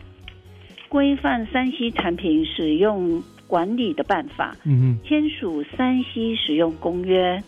[0.88, 7.42] 规范三 C 产品使用管理的办法，嗯签署三 C 使用公约，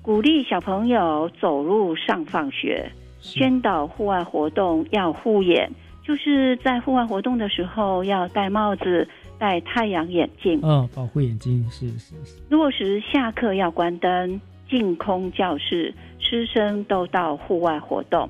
[0.00, 2.88] 鼓励小朋友走路上放学，
[3.20, 5.68] 宣导户外活动要护眼，
[6.06, 12.36] 就是在户外活动的时候要戴帽子、戴太阳眼镜，嗯，保护眼睛是是是。
[12.50, 18.28] 落实下课要关灯，净空教室，师生都到户外活动。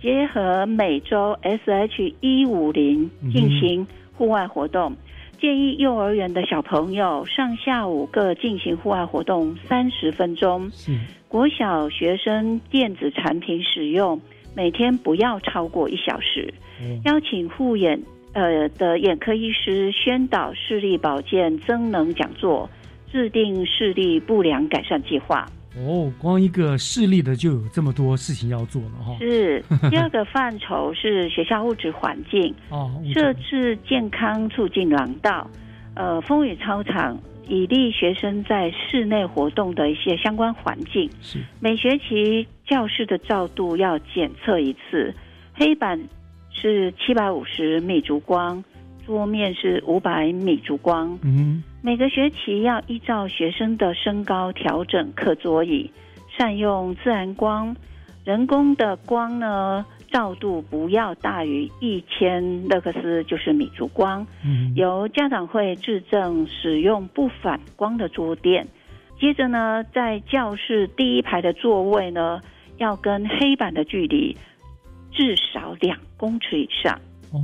[0.00, 3.86] 结合每周 SH 一五零进行
[4.16, 4.94] 户外活动，
[5.40, 10.70] 建议幼儿园的小朋友上下午各进行户外活动三十分钟。
[11.28, 14.20] 国小学生电子产品使用
[14.54, 16.52] 每天不要超过一小时。
[17.04, 18.00] 邀请护眼
[18.32, 22.68] 呃的眼科医师宣导视力保健增能讲座，
[23.10, 25.46] 制定视力不良改善计划。
[25.74, 29.16] 哦，光一个视力的就有这么多事情要做了哈。
[29.18, 35.50] 是第二个范畴是学校物质环境 哦，设置健康促进廊道，
[35.94, 37.18] 呃，风雨操场，
[37.48, 41.08] 以利学生在室内活动的一些相关环境。
[41.22, 45.14] 是每学期教室的照度要检测一次，
[45.54, 45.98] 黑板
[46.52, 48.62] 是七百五十米烛光。
[49.04, 55.90] 桌面是五百米烛光，嗯，每个学期要依照学生的身高调整课桌椅，
[56.38, 57.74] 善用自然光，
[58.24, 64.24] 人工的光呢，照度不要大于一千勒克斯，就是米烛光。
[64.44, 68.68] 嗯，由家长会质证使用不反光的桌垫。
[69.18, 72.40] 接着呢，在教室第一排的座位呢，
[72.78, 74.36] 要跟黑板的距离
[75.10, 76.96] 至少两公尺以上。
[77.32, 77.40] 哦，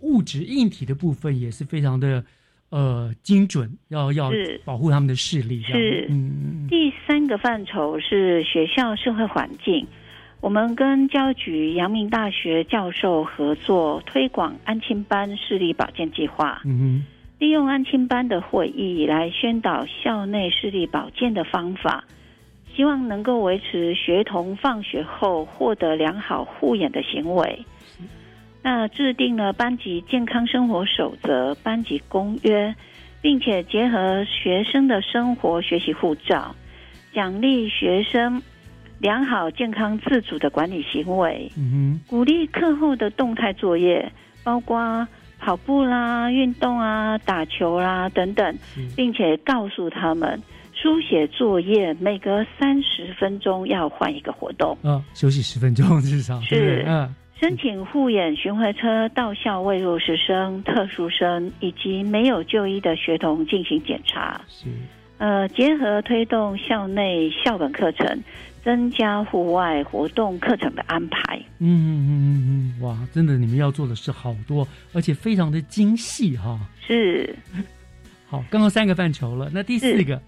[0.00, 2.24] 物质硬体的部分也是非常的
[2.70, 4.32] 呃精准，要要
[4.64, 5.62] 保护他们的视力。
[5.62, 6.66] 是，嗯。
[6.68, 9.86] 第三个范畴是学校社会环境，
[10.40, 16.60] 我们跟教育局、阳明大学教授合作推广安亲班视力保健计划。
[16.64, 17.04] 嗯哼，
[17.38, 22.02] 利用安亲班的会议来宣导校内视力保健的方法，
[22.74, 27.64] 希望能够维持学童放学后获得良好护眼的行为。
[28.68, 32.74] 那制定了班级健康生活守则、班级公约，
[33.22, 36.52] 并且结合学生的生活学习护照，
[37.14, 38.42] 奖励学生
[38.98, 44.10] 良好健康自主的管理行为，嗯鼓励课后的动态作业，
[44.42, 45.06] 包括
[45.38, 48.58] 跑步啦、运动啊、打球啦等等，
[48.96, 50.42] 并且告诉他们，
[50.74, 54.76] 书写作业每隔三十分钟要换一个活动。
[54.82, 56.40] 哼，啊，休息十分钟至少。
[56.40, 56.84] 是。
[56.88, 64.40] 嗯，申请护眼巡回车到校为弱势生、特殊生以及没有就医的学童进行检查。
[64.48, 64.66] 是，
[65.18, 68.22] 呃，结合推动校内校本课程，
[68.64, 71.36] 增加户外活动课程的安排。
[71.58, 76.58] 嗯嗯嗯嗯嗯，哇，真的你们要做的事好多，而且非常的精细哈。
[76.80, 77.36] 是
[78.28, 80.20] 好，刚刚三个范畴了，那第四个，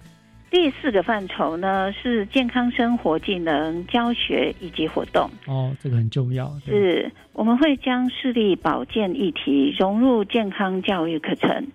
[0.50, 5.30] 第四个范畴呢，是健康生活技能教学以及活动。
[5.46, 6.50] 哦，这个很重要。
[6.64, 11.66] 是我们会将视力保健议题融入健康教育课程，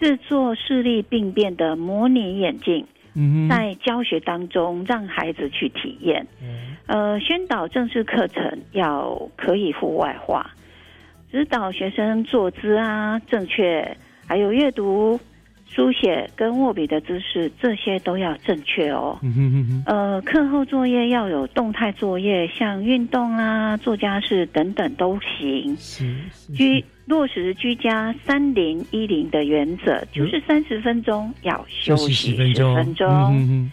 [0.00, 6.26] 制作视力病变的模拟眼镜，嗯，在教学当中让孩子去体验。
[6.86, 10.52] 呃，宣导正式课程要可以户外化，
[11.30, 13.96] 指导学生坐姿啊正确，
[14.26, 15.20] 还有阅读、
[15.68, 19.18] 书写跟握笔的姿势，这些都要正确哦。
[19.22, 25.76] 嗯哼哼哼，呃，课后作业要有动态作业，像运动啊、做家事等等都行。
[25.76, 33.08] 是是居落实居家三零一零的原则，就是三十分钟要休息十十分钟，分钟。
[33.08, 33.72] 嗯哼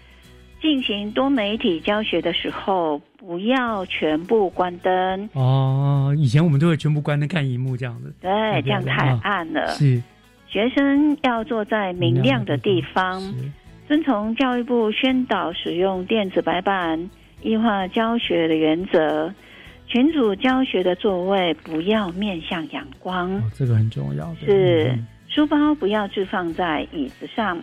[0.62, 9.68] 进行多媒体教学的时候，不要全部关灯，哦，以前我们都会全部关灯看荧幕这样子，对，这样太暗了。
[9.74, 10.02] 是
[10.54, 13.20] 学生要坐在明亮的地方，
[13.88, 17.10] 遵从教育部宣导使用电子白板、
[17.42, 19.34] 异化教学的原则。
[19.88, 27.60] 群组教学的座位不要面向阳光，哦，这个很重要，是嗯书包不要置放在椅子上。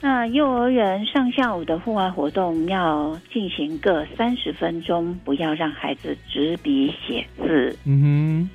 [0.00, 7.78] 那幼儿园上下午的户外活动要进行各三十分钟，不要让孩子执笔写字。
[7.84, 8.50] 嗯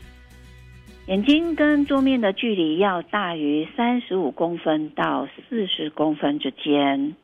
[1.07, 7.15] 眼睛跟桌面的距离要大于三十五公分到四十公分之间。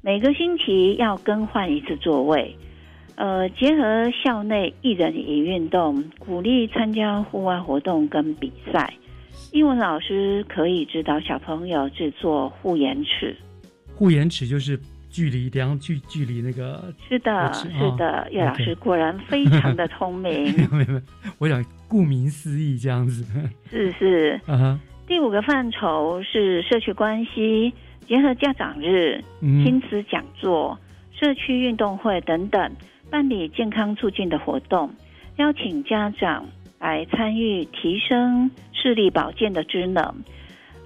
[0.00, 2.56] 每个星期要更换一次座位。
[3.16, 8.94] 呃，结合校内一人一运动，鼓励参加户外活动跟比赛。
[9.52, 13.36] 英文老师可以指导小朋友制作护眼尺。
[13.94, 20.54] 护眼尺就是距离量距距离那个，是的，是的，哦岳老师果然非常的聪明。
[21.38, 23.24] 我想顾名思义这样子，
[23.70, 24.40] 是是。
[25.06, 27.72] 第五个范畴是社区关系，
[28.06, 30.78] 结合家长日、嗯亲子讲座、
[31.12, 32.72] 社区运动会等等，
[33.10, 34.88] 办理健康促进的活动，
[35.38, 36.46] 邀请家长
[36.78, 40.14] 来参与，提升视力保健的职能。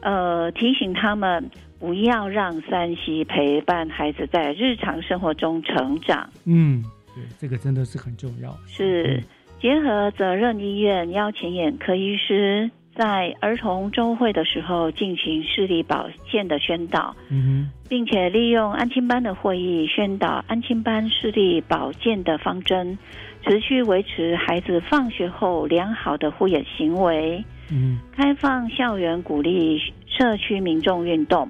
[0.00, 6.28] 呃，提醒他们不要让三西陪伴孩子在日常生活中成长。
[6.44, 6.82] 嗯，
[7.14, 9.22] 对，这个真的是很重要，是
[9.60, 22.96] 结合责任医院邀请眼科医师在儿童周会的时候进行视力保健的宣导，嗯并且利用安亲班的会议宣导安亲班视力保健的方针，
[23.42, 27.44] 持续维持孩子放学后良好的护眼行为。
[27.70, 31.48] 嗯开放校园，鼓励社区民众运动。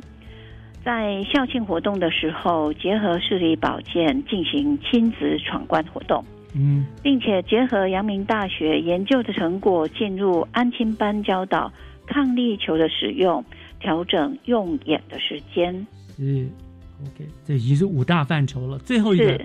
[0.84, 6.22] 在校庆活动的时候，结合视力保健进行亲子闯关活动。
[6.56, 11.72] 嗯并且结合阳明大学研究的成果，进入安亲班教导
[12.06, 13.44] 抗力球的使用，
[13.80, 15.74] 调整用眼的时间。
[16.16, 16.46] 是
[17.02, 19.40] OK，这已经是五大范畴了，最后一个，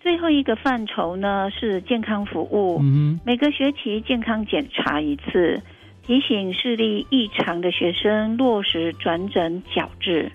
[0.00, 5.62] 最后一个范畴呢是健康服务，嗯每个学期健康检查一次，
[6.04, 10.32] 提醒视力异常的学生落实转诊矫治。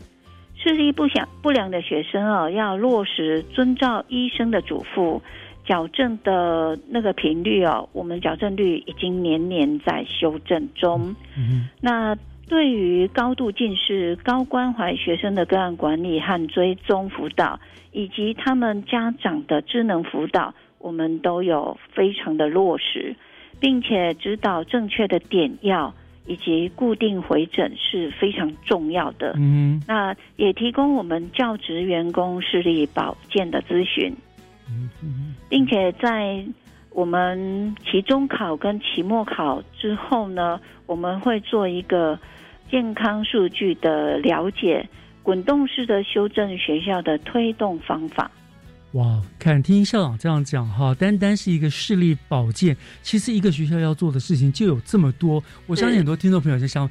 [0.58, 5.22] 视力不想不良的学生哦，要落实遵照医生的嘱咐，
[5.66, 11.16] 矫正的那个频率哦，我们矫正率已经年年在修正中。
[11.38, 12.18] 嗯那
[12.50, 17.60] 对于高度近视、高关怀学生的个案管理和追踪辅导，
[17.92, 23.14] 以及他们家长的智能辅导，我们都有非常的落实，
[23.60, 25.94] 并且指导正确的点药
[26.28, 29.34] 以及固定回诊是非常重要的。
[29.38, 34.14] 嗯那也提供我们教职员工视力保健的咨询，
[34.70, 36.46] 嗯并且在
[36.92, 42.20] 我们期中考跟期末考之后呢，我们会做一个
[42.70, 44.90] 健康数据的了解，
[45.24, 48.30] 滚动式的修正学校的推动方法。
[48.98, 55.42] 哇，看听校长这样讲哈，单单是一个视力保健，其实一个学校要做的事情就有这么多。
[55.68, 56.90] 我相信很多听众朋友就想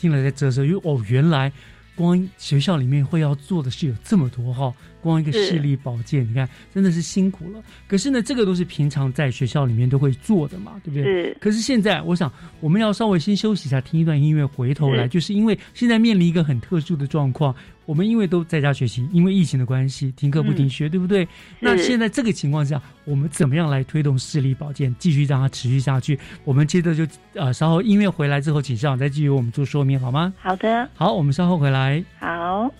[0.00, 1.52] 听了在啧啧，因为哦，原来
[1.94, 4.72] 光学校里面会要做的事有这么多哈，
[5.02, 7.62] 光一个视力保健，你看真的是辛苦了。
[7.86, 11.04] 可是呢，这个都是平常在学校里面都会做的嘛，对不对？
[11.04, 17.54] 是可是现在，我想我们要稍微先休息一下，听一段音乐，回头来，就是因为现在面临一个很特殊的状况，
[17.86, 21.26] 我们因为都在家学习，因为疫情的关系，停课不停学，对不对？
[21.60, 26.18] 那现在这个情况下，我们怎么样来推动视力保健，继续让它持续下去？
[26.44, 30.32] 我们接着就呃，稍后音乐回来之后，请校长再继续为我们做说明，好吗？
[30.40, 32.04] 好的，好，我们稍后回来。
[32.18, 32.70] 好。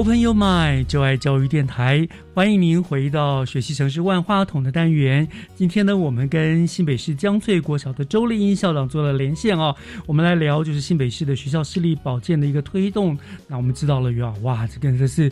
[0.00, 5.28] Open Your Mind，就爱教育电台，欢迎您回到学习城市万花筒的单元。
[5.54, 9.76] 今天呢，我们跟新北市江翠国小的周丽英校长做了连线哦，
[10.06, 13.14] 我们来聊就是新北市的学校视力保健的一个推动。
[13.46, 15.30] 那我们知道了，哇哇，这个真的是。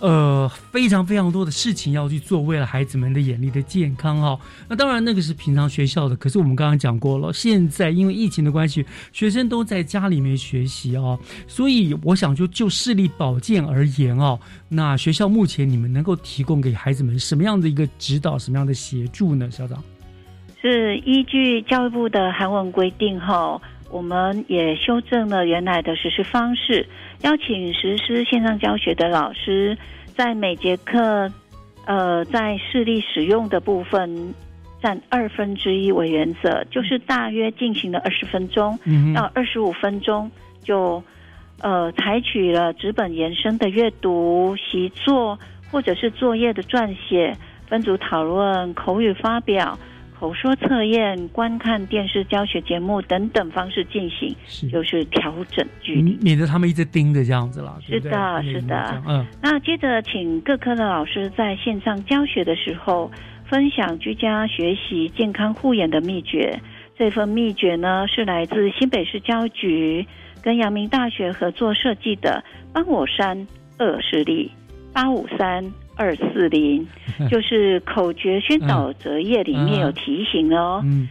[0.00, 4.38] 呃，非常非常多的事情要去做，为了孩子们的眼力的健康哦。
[4.68, 14.38] 那当然，那个是平常学校的，可是我们刚刚讲过了，现在因为疫情的关系，学生都在家里面学习哦，所以我想就就视力保健而言哦，
[14.68, 19.50] 那学校目前你们能够提供给孩子们什么样的一个指导，什么样的协助呢？
[19.50, 19.82] 校长？
[20.60, 26.84] 是依据教育部的韩文规定哈，我们也修正了原来的实施方式，
[27.22, 29.76] 邀请实施线上教学的老师，
[30.14, 31.30] 在每节课，
[31.84, 34.34] 呃，在视力使用的部分
[34.80, 40.30] 占二分之一为原则，就是大约进行了二十分钟嗯到二十五分钟，
[40.62, 41.02] 就
[41.60, 45.38] 呃采取了纸本延伸的阅读、习作
[45.70, 49.76] 或者是作业的撰写、分组讨论、口语发表。
[50.18, 54.34] 口说测验、观看电视教学节目等等方式进行，
[54.70, 56.12] 就是调整距离。
[56.12, 57.78] 嗯免得他们一直盯着这样子啦。
[57.86, 59.02] 对不对是的，是的。
[59.06, 63.10] 嗯，那接着，请各科的老师在线上教学的时候，
[63.46, 66.58] 分享居家学习健康护眼的秘诀。
[66.98, 70.06] 这份秘诀呢，是来自新北市教育局
[70.42, 72.42] 跟阳明大学合作设计的
[72.74, 73.46] “帮我删
[73.78, 74.50] 恶视力
[74.92, 75.64] 八五三
[75.98, 76.86] 二四零”，
[77.28, 80.80] 就是口诀宣导折页里面有提醒哦。
[80.84, 81.08] 嗯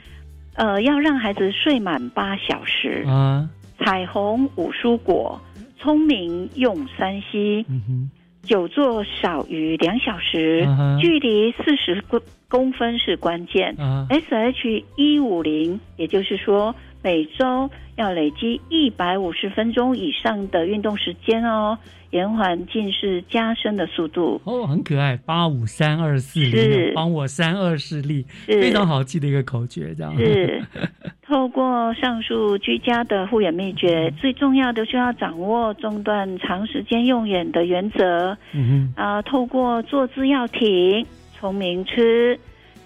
[0.55, 3.03] 呃，要让孩子睡满八小时。
[3.07, 3.47] 啊，
[3.79, 5.39] 彩虹五蔬果，
[5.77, 8.09] 聪明用三 C，、嗯
[8.43, 12.01] 久坐少于两小时，嗯距离四十
[12.49, 13.75] 公公分是关键。
[13.77, 16.73] 嗯 SH 一五零，也就是说
[17.03, 21.77] 每周要累积一百五十分钟以上的运动时间哦，
[22.11, 24.41] 延缓近视加深的速度。
[24.45, 30.15] 哦，很可爱，八五三二四零是，帮我三二视力，非常好记的一个口诀，这样。
[30.17, 30.61] 是。
[31.27, 38.37] 透过上述居家的护眼秘诀，最重要的就要掌握中断长时间用眼的原则。
[38.53, 41.05] 嗯啊、透过坐姿要挺，
[41.39, 42.39] 聪明吃，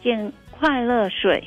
[0.03, 1.43] 健快乐睡，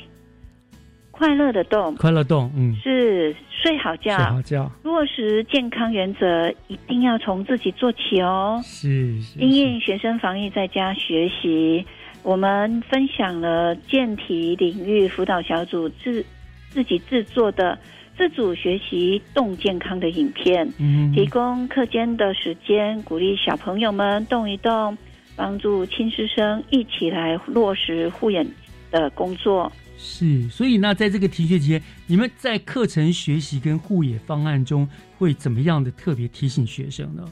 [1.11, 4.15] 快乐的动，，快乐动，嗯，是睡好觉。
[4.15, 8.59] 睡好觉，落实健康原则，一定要从自己做起哦。
[8.63, 11.85] 是是因应学生防疫在家学习，
[12.23, 16.25] 我们分享了健体领域辅导小组自
[16.69, 17.77] 自己制作的
[18.17, 21.13] 自主学习动健康的影片，嗯。
[21.13, 24.97] 提供课间的时间，鼓励小朋友们动一动，
[25.35, 28.45] 帮助亲师生一起来落实护眼
[28.91, 29.71] 的工作。
[29.97, 37.23] 是，所以那在这个停学期间，你们在课程学习跟护眼方案中会怎么样的特别提醒学生呢？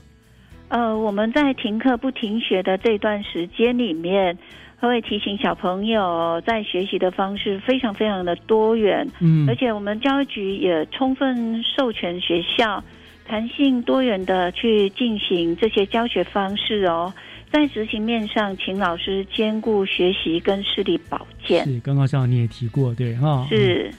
[0.70, 4.38] 呃，我们在停课不停学的这段时间里面，
[4.80, 12.84] 会提醒小朋友在学习的方式非常非常的多元，嗯而且我们教育局也充分授权学校
[13.28, 17.14] 弹性多元的去进行这些教学方式哦。
[17.54, 21.64] 在执行面上，请老师兼顾学习跟视力保健。
[21.66, 23.92] 是，刚刚校长你也提过，对哈，是，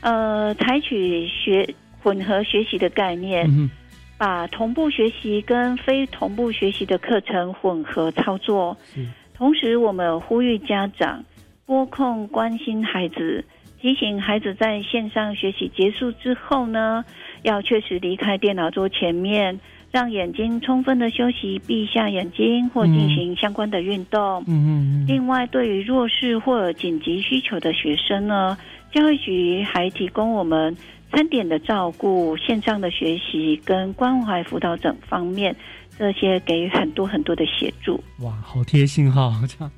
[0.00, 1.68] 呃，采取学
[2.02, 3.68] 混合学习的概念，嗯
[4.16, 8.74] 把同步学习跟非同步学习的课程混合操作。
[8.94, 11.22] 是同时，我们呼吁家长
[11.66, 13.44] 拨控关心孩子，
[13.78, 17.04] 提醒孩子在线上学习结束之后呢，
[17.42, 19.60] 要确实离开电脑桌前面，
[19.96, 24.44] 让眼睛充分的休息，闭下眼睛或进行相关的运动。
[24.46, 25.06] 嗯嗯嗯。
[25.08, 28.58] 另外，对于弱势或紧急需求的学生呢，
[28.92, 30.76] 教育局还提供我们
[31.10, 35.56] 餐点的照顾、线上的学习跟关怀辅导等方面，
[35.98, 37.98] 这些给予很多很多的协助。
[38.18, 39.32] 哇，好贴心哈！
[39.48, 39.72] 这样，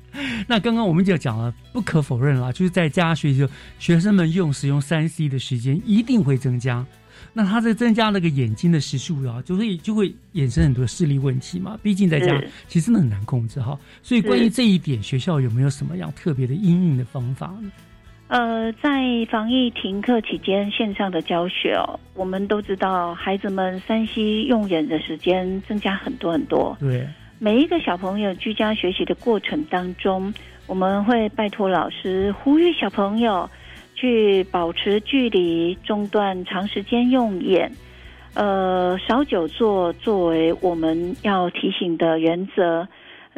[0.49, 3.47] 那刚刚我们就讲了，不可否认啦，就是在家学习，
[3.79, 6.85] 学生们用使用三 C 的时间一定会增加。
[7.39, 11.79] 那他在增加那个眼睛的时数啊，就会就会衍生很多视力问题嘛。
[11.81, 12.37] 毕竟在家
[12.67, 13.79] 其实真的很难控制哈。
[14.03, 17.71] 所以关于这一点，学校有没有什么样特别的应用的方法呢？
[18.27, 18.89] 呃，在
[19.31, 26.75] 防疫停课期间，线上的教学哦，我们都知道孩子们三 C 用眼的时间增加很多很多。
[26.77, 27.07] 对，
[27.39, 30.33] 每一个小朋友居家学习的过程当中，
[30.67, 33.49] 我们会拜托老师呼吁小朋友。
[33.99, 37.69] 去保持距离，中断长时间用眼，
[38.33, 42.87] 呃，少久坐作为我们要提醒的原则，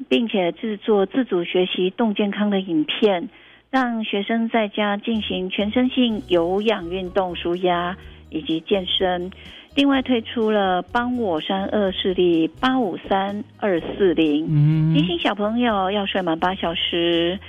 [0.08, 3.28] 并且制作自主学习动健康的影片，
[3.72, 7.98] 让学生在家进行全身性有氧运动、舒压
[8.30, 9.32] 以及健身。
[9.74, 17.40] 另外推出了帮我三二视力八五三二四零，提醒小朋友要睡满八小时。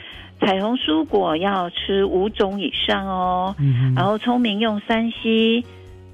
[0.45, 5.65] 彩虹蔬果要吃五种以上哦，嗯然后聪明用三 C，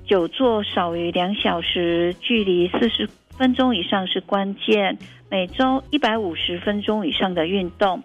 [0.07, 4.99] 久坐少于两小时，距离四十分钟以上是关键。
[5.31, 8.03] 每周一百五十分钟以上的运动，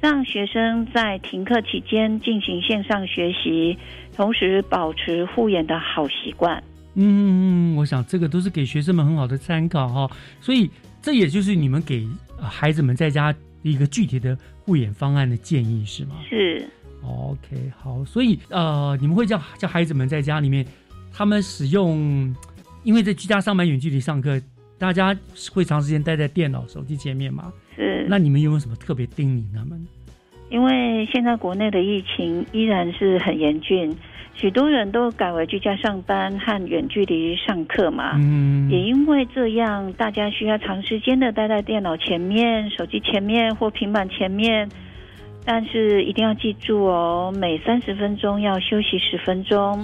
[0.00, 3.78] 让学生在停课期间进行线上学习，
[4.16, 6.62] 同时保持护眼的好习惯。
[6.94, 10.10] 嗯，我想这个都是给学生们很好的参考哈。
[10.40, 10.70] 所以
[11.02, 12.08] 这也就是你们给
[12.40, 14.36] 孩子们在家一个具体的。
[14.66, 16.16] 护眼方案的建议是吗？
[16.28, 16.68] 是
[17.04, 20.66] ，OK，好，所以呃，你们会叫叫孩子们在家里面，
[21.12, 22.34] 他们使用，
[22.82, 24.42] 因为在居家上班、远距离上课，
[24.76, 25.16] 大家
[25.52, 27.52] 会长时间待在电脑、手机前面嘛？
[27.76, 28.04] 是。
[28.08, 29.86] 那你们有没有什么特别叮咛他们？
[30.50, 33.96] 因为现在国内的疫情依然是很严峻。
[34.36, 44.68] 许多人都改为居家上班和远距离上课嘛，嗯，也因为这样，大家需要长时间的待在电脑前面、手机前面或平板前面。
[45.48, 49.80] 但是一定要记住哦，每三十分钟要休息十分钟。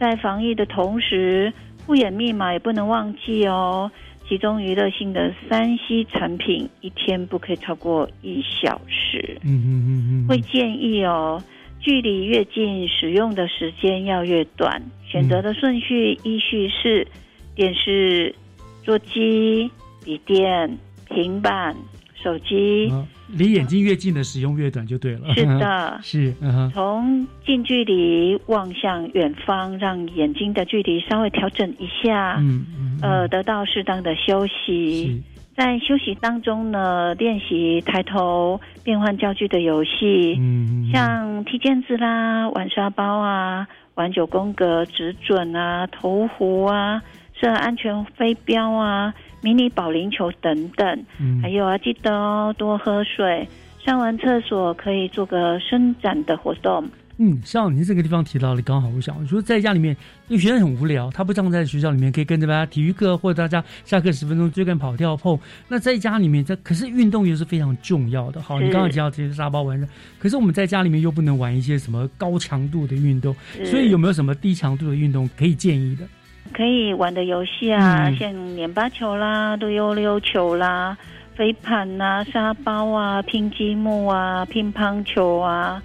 [0.00, 1.52] 在防疫的同时，
[1.86, 3.90] 护眼密码也不能忘记哦。
[4.26, 9.38] 其中娱乐性的三 C 产品一天不可以超过一小时。
[9.44, 11.42] 嗯嗯嗯嗯，会建议哦。
[11.82, 14.80] 距离越近，使用的时间要越短。
[15.06, 17.06] 选择的顺序依序是：
[17.54, 18.34] 电视、
[18.82, 19.70] 座机、
[20.04, 20.78] 笔电、
[21.10, 21.76] 平板、
[22.14, 22.90] 手机。
[23.28, 25.34] 离眼睛越近的使用越短就对了。
[25.34, 26.34] 是的， 是。
[26.72, 32.36] 从近距离望向远方，让眼睛的距离稍微调整一下。
[32.38, 32.98] 嗯嗯。
[33.02, 35.22] 呃，得到适当的休息。
[35.54, 47.02] 在休息当中呢，练习抬头变换教具的游戏，嗯，像踢毽子啦、玩沙包啊、玩九宫格、指准啊、投壶啊、
[47.40, 51.04] 设安全飞镖啊、迷你保龄球等等。
[51.20, 53.46] 嗯，还有啊，记得哦，多喝水，
[53.84, 56.88] 上完厕所可以做个伸展的活动。
[57.24, 59.96] 嗯，像您这个地方提到的，刚好我想我，说在家里面，
[60.26, 65.38] 因为学生很无聊，他不像在学校里面可以跟着大家体育课，或者大家下课十分钟追赶跑跳碰。
[65.68, 68.42] 那在家里面，这可是运动又是非常重要的。
[68.42, 69.86] 好，你刚刚提到这些沙包玩的，
[70.18, 73.32] 可是我们在家里面又不能玩一些什么高强度的运动，
[73.64, 76.04] 所以有没有什么低强度的运动可以建议的？
[76.52, 80.98] 可以玩的游戏啊，像粘巴球啦、溜溜球啦、
[81.36, 85.80] 飞盘啊、沙包啊、拼积木啊、乒乓球啊。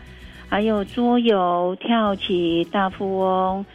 [0.50, 3.66] 还有桌游、跳棋、大富翁、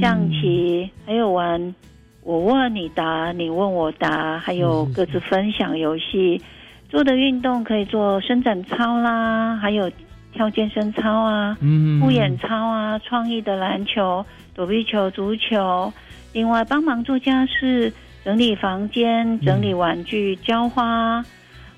[0.00, 1.74] 象棋，还有玩
[2.22, 6.40] 我问你答、你问我答，还有各自分享游戏。
[6.88, 9.90] 做的运动可以做伸展操啦，还有
[10.32, 11.56] 跳健身操啊、
[12.00, 15.92] 护眼操啊、创意的篮球、躲避球、足球。
[16.32, 17.92] 另外帮忙做家事、
[18.24, 21.22] 整理房间、整理玩具、浇花，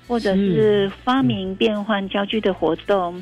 [0.07, 3.21] 或者是发明变换家具的活动。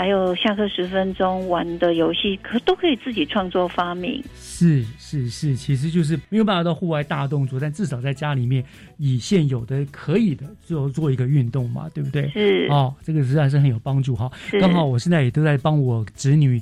[0.00, 4.24] 还有下课十分钟玩的游戏，可都可以自己创作发明。
[4.34, 8.64] 是是是，其实就是没有办法到户外大动作，但至少在家里面
[8.96, 12.30] 以现有的可以的就做一个运动嘛，对不对？
[12.30, 14.30] 是哦，这个实在是很有帮助哈。
[14.58, 16.58] 刚好我现在也都在帮我侄女。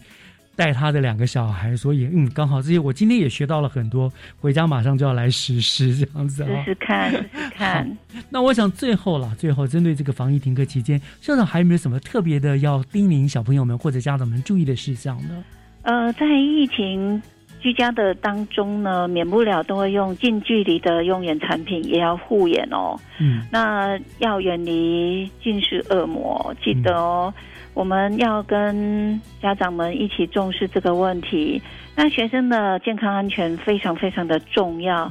[0.58, 7.96] 带他的两个小孩，所以嗯，刚好这些我今天也学到了很多，回家马上就要来实施这样子啊，试试看，试试看。
[8.28, 15.44] 那我想最后了，最后针对这个防疫停课期间，校长还有没有什么特别的要叮咛小朋友们或者家长们注意的事项呢？
[15.82, 17.22] 呃，在疫情
[17.60, 22.98] 居家的当中呢，免不了都会用近距离的用眼产品，也要护眼哦。
[23.20, 27.32] 嗯，那要远离近视恶魔，记得哦。
[27.78, 31.62] 我们要跟家长们一起重视这个问题。
[31.94, 35.08] 那学生的健康安全非常非常的重要，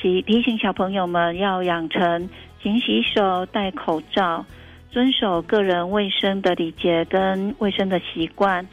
[0.00, 2.26] 提提醒小朋友们要养成
[2.62, 4.42] 勤洗手、戴口罩、
[4.90, 8.66] 遵守个人卫生的礼节跟卫生的习惯。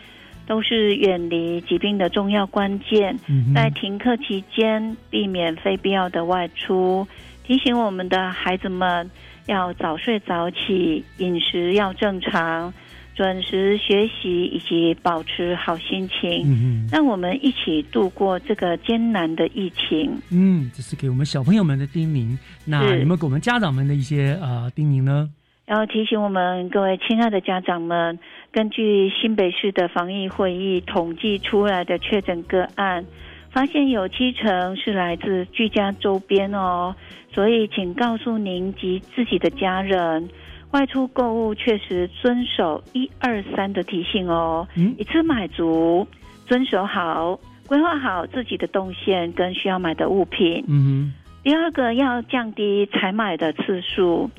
[0.45, 3.17] 都是远离疾病的重要关键。
[3.55, 7.07] 在停课期间，避免非必要的外出。
[7.45, 9.09] 提醒我们的孩子们
[9.45, 12.73] 要早睡早起，饮食要正常，
[13.15, 16.87] 准时学习，以及保持好心情。
[16.91, 20.11] 让我们一起度过这个艰难的疫情。
[20.31, 22.37] 嗯，这是给我们小朋友们的叮咛。
[22.65, 25.29] 那有没有给我们家长们的一些呃叮咛呢？
[25.65, 28.19] 要提醒我们各位亲爱的家长们。
[28.51, 33.05] 根据新北市的防疫会议统计出来的确诊个案，
[33.49, 36.93] 发现有七成是来自居家周边哦，
[37.33, 40.29] 所以请告诉您及自己的家人，
[40.73, 44.67] 外出购物确实遵守一二三的提醒哦，
[44.97, 46.05] 一次买足，
[46.45, 50.63] 遵守好，规划好自己的动线跟需要买的物品。
[50.67, 51.13] 嗯
[51.43, 54.29] 第二个要降低采买的次数。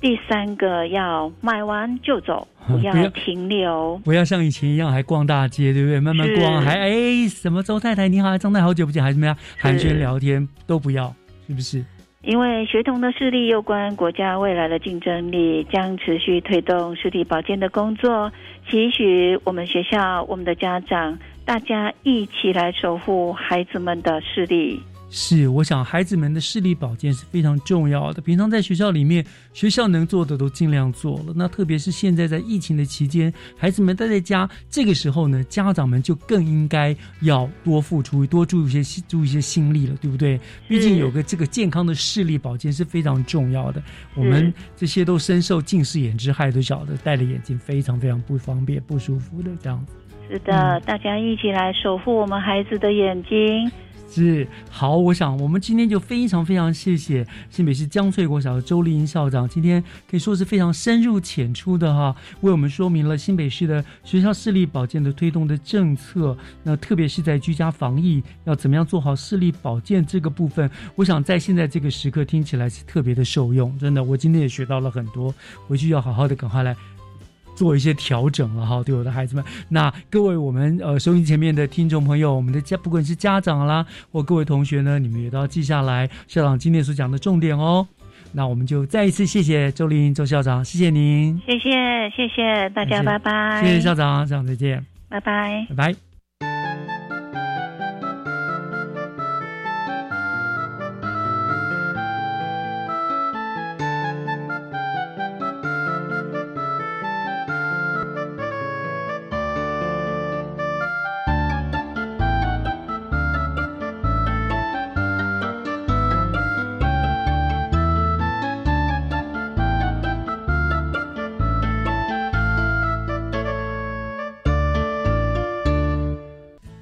[0.00, 5.98] 第三个要买完就走， 不要停留，不要像以前一样还逛大街，对不对？
[5.98, 11.12] 慢慢逛，还哎，什么周太太你好，张太好久不见，还怎么样寒暄聊天都不要，
[11.48, 11.84] 是不是？
[12.28, 18.30] 因为学童的视力有关国家未来的竞争力，将持续推动视力保健的工作，
[18.68, 24.78] 期许我们学校、我们的家长，大家一起来守护孩子们的视力。
[25.10, 28.20] 是，我想孩子们的视力保健是非常重要的。
[28.20, 31.32] 平常在学校里面，学校能做的都尽量做了。
[31.34, 40.38] 那特别是现在在疫情的期间，孩子们待在家，这个时候呢，家长们就更应该要多付出、多注意一些、注意一些心力了，对不对？
[40.68, 43.82] 毕竟有个这个健康的视力保健是非常重要的。
[44.14, 49.82] 我们这些都深受近视眼之害，都晓得戴了眼镜非常非常不方便、不舒服的这样。
[50.28, 53.72] 是的，大家一起来守护我们孩子的眼睛。
[54.10, 66.36] 是好，我想我们今天就非常非常谢谢新北市江翠国小的周丽英校长，今天可以说是非常深入浅出的哈，为我们说明了新北市的学校视力保健的推动的政策。
[66.62, 73.76] 那特别是在居家防疫要怎么样做好视力保健这个部分，我想在现在这个时刻听起来是特别的受用。
[73.78, 75.34] 真的，我今天也学到了很多，
[75.66, 76.74] 回去要好好的赶快来。
[77.58, 79.44] 做一些调整了哈，对我的孩子们。
[79.68, 87.84] 那各位我们呃收音前面的听众朋友，我们的家不管是家长啦，或各位同学呢，你们也都要记下来校长今天所讲的重点哦。
[88.32, 96.07] 那我们就再一次谢谢周林周校长，谢谢您，谢谢谢谢大家，拜拜，谢谢校长，校长再见，拜拜，拜拜。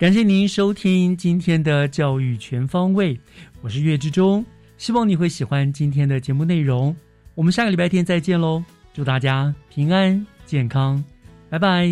[0.06, 3.18] 感谢您收听今天的教育全方位，
[3.60, 4.46] 我是岳志忠，
[4.78, 6.94] 希望你会喜欢今天的节目内容。
[7.34, 8.62] 我们下个礼拜天再见喽，
[8.94, 11.02] 祝大家平安健康，
[11.50, 11.88] 拜拜。